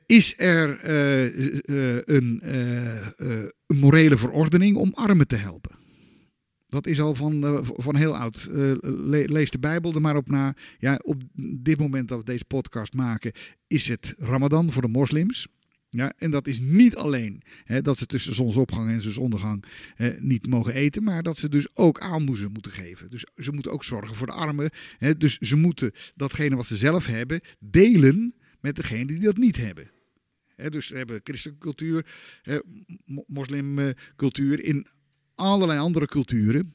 is 0.06 0.38
er 0.38 0.88
een 2.08 2.42
morele 3.66 4.16
verordening 4.16 4.76
om 4.76 4.92
armen 4.94 5.26
te 5.26 5.36
helpen. 5.36 5.83
Dat 6.74 6.86
is 6.86 7.00
al 7.00 7.14
van, 7.14 7.44
uh, 7.44 7.58
van 7.62 7.96
heel 7.96 8.16
oud. 8.16 8.48
Uh, 8.50 8.72
lees 9.26 9.50
de 9.50 9.58
Bijbel 9.58 9.94
er 9.94 10.00
maar 10.00 10.16
op 10.16 10.28
na. 10.28 10.54
Ja, 10.78 11.00
op 11.04 11.22
dit 11.62 11.78
moment 11.78 12.08
dat 12.08 12.18
we 12.18 12.24
deze 12.24 12.44
podcast 12.44 12.94
maken, 12.94 13.32
is 13.66 13.88
het 13.88 14.14
Ramadan 14.18 14.72
voor 14.72 14.82
de 14.82 14.88
moslims. 14.88 15.46
Ja, 15.88 16.12
en 16.16 16.30
dat 16.30 16.46
is 16.46 16.60
niet 16.60 16.96
alleen 16.96 17.42
hè, 17.64 17.82
dat 17.82 17.98
ze 17.98 18.06
tussen 18.06 18.34
zonsopgang 18.34 18.90
en 18.90 19.00
zonsondergang 19.00 19.64
hè, 19.94 20.14
niet 20.18 20.46
mogen 20.46 20.74
eten, 20.74 21.02
maar 21.02 21.22
dat 21.22 21.36
ze 21.36 21.48
dus 21.48 21.76
ook 21.76 22.00
aalmoezen 22.00 22.52
moeten 22.52 22.72
geven. 22.72 23.10
Dus 23.10 23.26
ze 23.36 23.52
moeten 23.52 23.72
ook 23.72 23.84
zorgen 23.84 24.16
voor 24.16 24.26
de 24.26 24.32
armen. 24.32 24.70
Hè, 24.98 25.16
dus 25.16 25.38
ze 25.38 25.56
moeten 25.56 25.92
datgene 26.14 26.56
wat 26.56 26.66
ze 26.66 26.76
zelf 26.76 27.06
hebben 27.06 27.40
delen 27.58 28.34
met 28.60 28.76
degene 28.76 29.06
die 29.06 29.18
dat 29.18 29.36
niet 29.36 29.56
hebben. 29.56 29.90
dus 30.68 30.88
we 30.88 30.96
hebben 30.96 31.20
christelijke 31.22 31.62
cultuur, 31.62 32.06
moslimcultuur. 33.26 34.64
In 34.64 34.86
allerlei 35.34 35.78
andere 35.78 36.06
culturen 36.06 36.74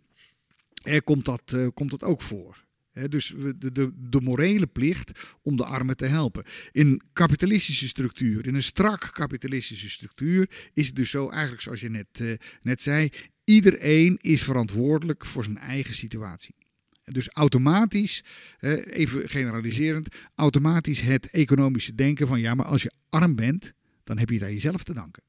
komt, 1.04 1.26
dat, 1.26 1.41
uh, 1.56 1.67
komt 1.74 1.91
dat 1.91 2.04
ook 2.04 2.22
voor. 2.22 2.65
dus 3.10 3.34
de, 3.38 3.72
de, 3.72 3.91
de, 4.10 4.22
morele 4.22 4.67
plicht 4.67 5.12
om 5.41 5.58
de 5.58 5.65
armen 5.65 5.98
te 5.98 6.06
helpen. 6.06 6.43
In 6.72 7.02
kapitalistische 7.13 7.88
structuur, 7.88 8.48
in 8.48 8.56
een 8.56 8.63
strak 8.63 9.10
kapitalistische 9.13 9.89
structuur, 9.89 10.50
is 10.74 10.88
het 10.88 10.95
dus 10.95 11.10
zo, 11.10 11.30
eigenlijk 11.30 11.62
zoals 11.62 11.80
je 11.80 11.89
net, 11.89 12.19
uh, 12.22 12.34
net 12.62 12.82
zei, 12.82 13.10
iedereen 13.43 14.17
is 14.22 14.43
verantwoordelijk 14.43 15.26
voor 15.26 15.43
zijn 15.43 15.58
eigen 15.58 15.95
situatie. 15.95 16.56
Dus 17.04 17.30
automatisch, 17.30 18.24
even 18.60 19.30
generaliserend, 19.30 20.08
automatisch 20.36 21.02
het 21.02 21.30
economische 21.30 21.95
denken 21.95 22.28
van 22.28 22.39
ja, 22.39 22.56
maar 22.56 22.65
als 22.65 22.84
je 22.84 22.91
arm 23.10 23.36
bent, 23.36 23.74
dan 24.04 24.17
heb 24.17 24.30
je 24.30 24.36
het 24.36 24.43
aan 24.43 24.54
jezelf 24.54 24.84
te 24.84 24.93
danken. 24.93 25.24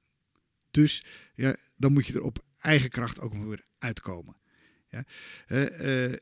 Dus 0.70 1.04
ja, 1.34 1.56
dan 1.80 1.92
moet 1.92 2.06
je 2.06 2.12
er 2.12 2.22
op 2.22 2.44
eigen 2.58 2.90
kracht 2.90 3.20
ook 3.20 3.34
weer 3.34 3.64
uitkomen. 3.78 4.36
Ja? 4.88 5.04
Uh, 5.48 6.12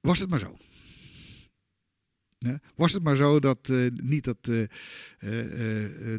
was 0.00 0.18
het 0.18 0.28
maar 0.28 0.38
zo. 0.38 0.56
Ja? 2.38 2.60
Was 2.74 2.92
het 2.92 3.02
maar 3.02 3.16
zo 3.16 3.40
dat 3.40 3.68
uh, 3.68 3.90
niet 3.90 4.24
dat, 4.24 4.50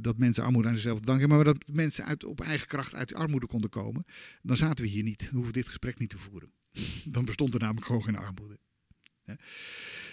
dat 0.02 0.18
mensen 0.18 0.44
armoede 0.44 0.68
aan 0.68 0.74
zichzelf 0.74 1.00
danken, 1.00 1.30
maar 1.30 1.44
dat 1.44 1.68
mensen 1.68 2.06
uit, 2.06 2.24
op 2.24 2.42
eigen 2.42 2.68
kracht 2.68 2.96
uit 2.96 3.10
de 3.10 3.16
armoede 3.16 3.48
konden 3.48 3.70
komen, 3.70 4.06
dan 4.42 4.58
zaten 4.58 4.84
we 4.84 4.92
hier 4.92 5.04
niet. 5.04 5.20
Dan 5.20 5.30
hoeven 5.30 5.54
we 5.54 5.58
dit 5.60 5.68
gesprek 5.68 6.00
niet 6.00 6.10
te 6.10 6.18
voeren. 6.18 6.52
dan 7.16 7.26
bestond 7.26 7.54
er 7.54 7.60
namelijk 7.60 7.86
gewoon 7.86 8.04
geen 8.04 8.18
armoede. 8.18 8.60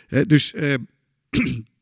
Ja? 0.09 0.25
dus 0.25 0.55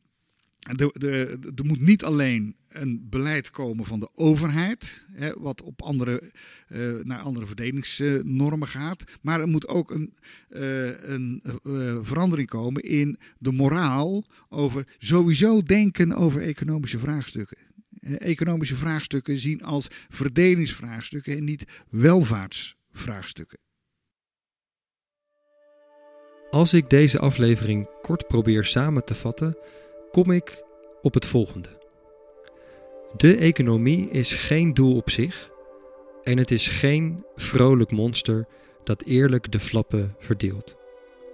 er 0.65 1.65
moet 1.65 1.81
niet 1.81 2.05
alleen 2.05 2.57
een 2.69 3.07
beleid 3.11 3.51
komen 3.51 3.85
van 3.85 4.01
de 4.01 4.09
overheid, 4.15 5.05
hè, 5.13 5.33
wat 5.33 5.63
op 5.63 5.83
andere, 5.83 6.33
uh, 6.69 6.95
naar 7.03 7.19
andere 7.19 7.47
verdelingsnormen 7.47 8.69
gaat, 8.69 9.05
maar 9.23 9.41
er 9.41 9.49
moet 9.49 9.69
ook 9.69 9.91
een, 9.91 10.15
uh, 10.51 11.03
een 11.03 11.43
uh, 11.67 11.99
verandering 12.03 12.49
komen 12.49 12.83
in 12.83 13.19
de 13.39 13.53
moraal 13.53 14.25
over 14.49 14.87
sowieso 14.99 15.63
denken 15.63 16.13
over 16.13 16.43
economische 16.43 16.99
vraagstukken. 16.99 17.59
Economische 18.19 18.77
vraagstukken 18.77 19.39
zien 19.39 19.63
als 19.63 19.89
verdelingsvraagstukken 20.09 21.37
en 21.37 21.45
niet 21.45 21.65
welvaartsvraagstukken. 21.91 23.59
Als 26.51 26.75
ik 26.75 26.91
deze 26.91 27.19
aflevering 27.19 27.89
kort 28.03 28.27
probeer 28.27 28.65
samen 28.65 29.05
te 29.05 29.15
vatten, 29.15 29.57
kom 30.15 30.31
ik 30.31 30.65
op 31.03 31.15
het 31.15 31.27
volgende. 31.27 31.69
De 33.17 33.37
economie 33.37 34.11
is 34.11 34.35
geen 34.35 34.75
doel 34.75 34.97
op 34.97 35.11
zich 35.11 35.51
en 36.23 36.39
het 36.39 36.51
is 36.51 36.69
geen 36.69 37.25
vrolijk 37.37 37.91
monster 37.91 38.47
dat 38.85 39.03
eerlijk 39.03 39.53
de 39.53 39.61
flappen 39.61 40.15
verdeelt. 40.19 40.77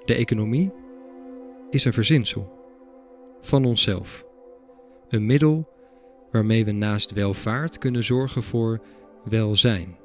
De 0.05 0.15
economie 0.15 0.73
is 1.71 1.85
een 1.85 1.93
verzinsel 1.93 2.53
van 3.41 3.65
onszelf. 3.65 4.25
Een 5.09 5.27
middel 5.27 5.69
waarmee 6.31 6.65
we 6.65 6.73
naast 6.73 7.13
welvaart 7.13 7.79
kunnen 7.79 8.05
zorgen 8.05 8.43
voor 8.43 8.81
welzijn. 9.25 9.97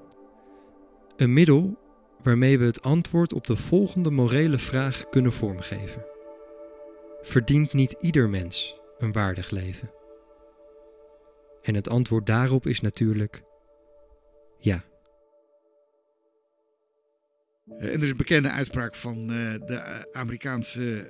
Een 1.16 1.34
middel 1.34 1.78
waarmee 2.24 2.60
we 2.60 2.66
het 2.66 2.82
antwoord 2.82 3.34
op 3.34 3.48
de 3.48 3.56
volgende 3.56 4.12
morele 4.12 4.58
vraag 4.58 5.10
kunnen 5.10 5.34
vormgeven. 5.34 6.15
Verdient 7.26 7.74
niet 7.74 7.96
ieder 8.00 8.30
mens 8.30 8.76
een 8.98 9.12
waardig 9.12 9.50
leven? 9.50 9.92
En 11.62 11.76
het 11.76 11.90
antwoord 11.90 12.26
daarop 12.26 12.68
is 12.68 12.82
natuurlijk 12.82 13.44
ja. 14.60 14.84
En 17.68 17.78
er 17.80 18.04
is 18.04 18.10
een 18.10 18.18
bekende 18.18 18.50
uitspraak 18.50 18.96
van 18.96 19.18
uh, 19.18 19.54
de 19.54 20.08
Amerikaanse 20.12 21.10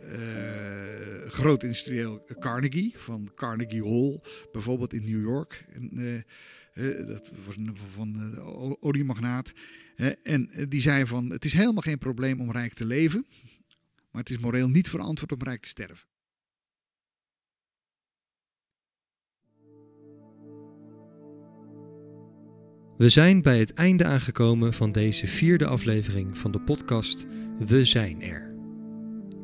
uh, 1.23 1.31
groot 1.31 1.63
industrieel 1.63 2.25
Carnegie, 2.39 2.93
van 2.97 3.31
Carnegie 3.35 3.83
Hall, 3.83 4.21
bijvoorbeeld 4.51 4.93
in 4.93 5.03
New 5.03 5.21
York. 5.21 5.65
En, 5.73 6.25
dat 7.07 7.31
was 7.45 7.55
van 7.95 8.13
de 8.13 8.81
oliemagnaat. 8.81 9.53
en 10.23 10.49
die 10.69 10.81
zei 10.81 11.05
van, 11.05 11.29
het 11.29 11.45
is 11.45 11.53
helemaal 11.53 11.81
geen 11.81 11.97
probleem 11.97 12.41
om 12.41 12.51
rijk 12.51 12.73
te 12.73 12.85
leven, 12.85 13.25
maar 14.15 14.23
het 14.23 14.33
is 14.33 14.39
moreel 14.39 14.67
niet 14.67 14.89
verantwoord 14.89 15.31
om 15.31 15.43
rijk 15.43 15.61
te 15.61 15.67
sterven. 15.67 16.07
We 22.97 23.09
zijn 23.09 23.41
bij 23.41 23.59
het 23.59 23.73
einde 23.73 24.05
aangekomen 24.05 24.73
van 24.73 24.91
deze 24.91 25.27
vierde 25.27 25.67
aflevering 25.67 26.37
van 26.37 26.51
de 26.51 26.59
podcast 26.59 27.25
We 27.57 27.85
zijn 27.85 28.21
er. 28.21 28.55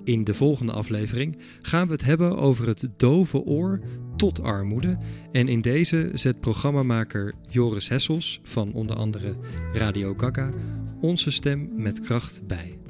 In 0.03 0.23
de 0.23 0.33
volgende 0.33 0.71
aflevering 0.71 1.37
gaan 1.61 1.87
we 1.87 1.93
het 1.93 2.03
hebben 2.03 2.37
over 2.37 2.67
het 2.67 2.87
dove 2.97 3.39
oor 3.39 3.79
tot 4.15 4.41
armoede. 4.41 4.97
En 5.31 5.47
in 5.47 5.61
deze 5.61 6.11
zet 6.13 6.39
programmamaker 6.39 7.33
Joris 7.49 7.87
Hessels 7.87 8.39
van 8.43 8.73
onder 8.73 8.95
andere 8.95 9.35
Radio 9.73 10.13
Gaga 10.17 10.53
onze 11.01 11.31
stem 11.31 11.69
met 11.75 11.99
kracht 11.99 12.47
bij. 12.47 12.80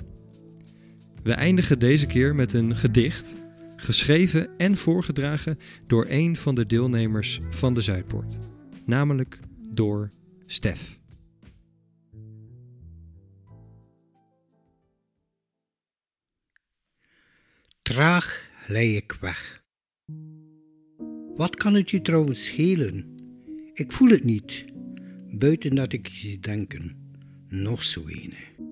We 1.23 1.33
eindigen 1.33 1.79
deze 1.79 2.05
keer 2.05 2.35
met 2.35 2.53
een 2.53 2.75
gedicht, 2.75 3.35
geschreven 3.75 4.57
en 4.57 4.77
voorgedragen 4.77 5.59
door 5.87 6.05
een 6.09 6.37
van 6.37 6.55
de 6.55 6.65
deelnemers 6.65 7.39
van 7.49 7.73
de 7.73 7.81
Zuidpoort, 7.81 8.39
namelijk 8.85 9.39
door 9.73 10.11
Stef. 10.45 10.99
Traag 17.81 18.49
lei 18.67 18.95
ik 18.95 19.17
weg. 19.19 19.63
Wat 21.35 21.55
kan 21.55 21.73
het 21.73 21.89
je 21.89 22.01
trouwens 22.01 22.45
schelen? 22.45 23.15
Ik 23.73 23.91
voel 23.91 24.09
het 24.09 24.23
niet, 24.23 24.65
buiten 25.31 25.75
dat 25.75 25.93
ik 25.93 26.07
je 26.07 26.39
denken. 26.39 27.13
Nog 27.47 27.83
zo 27.83 28.07
ene. 28.07 28.70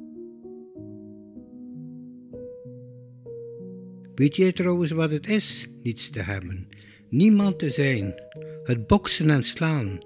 Weet 4.20 4.36
jij 4.36 4.52
trouwens 4.52 4.92
wat 4.92 5.12
het 5.12 5.28
is, 5.28 5.68
niets 5.84 6.10
te 6.10 6.22
hebben? 6.22 6.68
niemand 7.10 7.60
te 7.60 7.70
zijn, 7.70 8.14
het 8.64 8.88
boksen 8.88 9.30
en 9.30 9.44
slaan, 9.44 9.98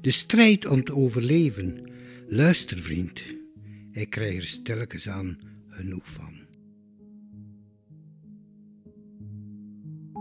de 0.00 0.10
strijd 0.10 0.66
om 0.66 0.84
te 0.84 0.94
overleven. 0.94 1.90
Luister, 2.28 2.78
vriend, 2.78 3.22
ik 3.92 4.10
krijg 4.10 4.36
er 4.36 4.42
stilletjes 4.42 5.08
aan 5.08 5.38
genoeg 5.68 6.06
van. 6.06 6.40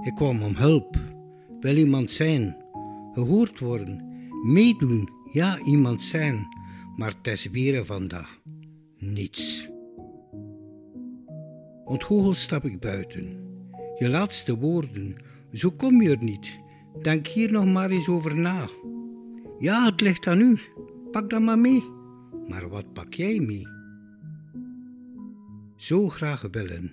Ik 0.04 0.16
kwam 0.16 0.44
om 0.44 0.56
hulp, 0.56 0.98
wil 1.60 1.78
iemand 1.78 2.12
zijn, 2.12 2.58
gehoord 3.14 3.60
worden, 3.60 4.04
meedoen, 4.46 5.10
ja, 5.34 5.60
iemand 5.66 6.02
zijn, 6.02 6.48
maar 6.96 7.16
weer 7.52 7.86
vandaag 7.86 8.40
niets. 8.98 9.70
Ontgoocheld 11.86 12.38
stap 12.38 12.66
ik 12.66 12.80
buiten. 12.80 13.41
Je 14.02 14.10
laatste 14.10 14.58
woorden, 14.58 15.16
zo 15.52 15.72
kom 15.72 16.02
je 16.02 16.10
er 16.10 16.24
niet. 16.24 16.60
Denk 17.02 17.28
hier 17.28 17.52
nog 17.52 17.66
maar 17.66 17.90
eens 17.90 18.08
over 18.08 18.38
na. 18.38 18.70
Ja, 19.60 19.86
het 19.86 20.02
ligt 20.02 20.28
aan 20.28 20.42
u. 20.42 20.60
Pak 21.12 21.30
dat 21.30 21.42
maar 21.42 21.60
mee. 21.60 21.84
Maar 22.48 22.70
wat 22.70 22.94
pak 22.94 23.14
jij 23.14 23.40
mee? 23.40 23.68
Zo 25.76 26.10
graag 26.10 26.48
willen 26.52 26.92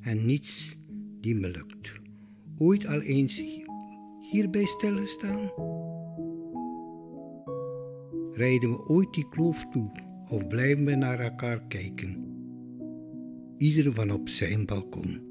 en 0.00 0.26
niets 0.26 0.76
die 1.20 1.34
me 1.34 1.50
lukt. 1.50 2.00
Ooit 2.56 2.86
al 2.86 3.00
eens 3.00 3.42
hierbij 4.30 4.66
stilstaan? 4.66 5.52
Rijden 8.32 8.70
we 8.70 8.86
ooit 8.86 9.14
die 9.14 9.28
kloof 9.28 9.64
toe 9.70 9.90
of 10.28 10.46
blijven 10.46 10.84
we 10.84 10.94
naar 10.94 11.20
elkaar 11.20 11.66
kijken? 11.66 12.24
Ieder 13.58 13.92
van 13.92 14.10
op 14.10 14.28
zijn 14.28 14.66
balkon. 14.66 15.27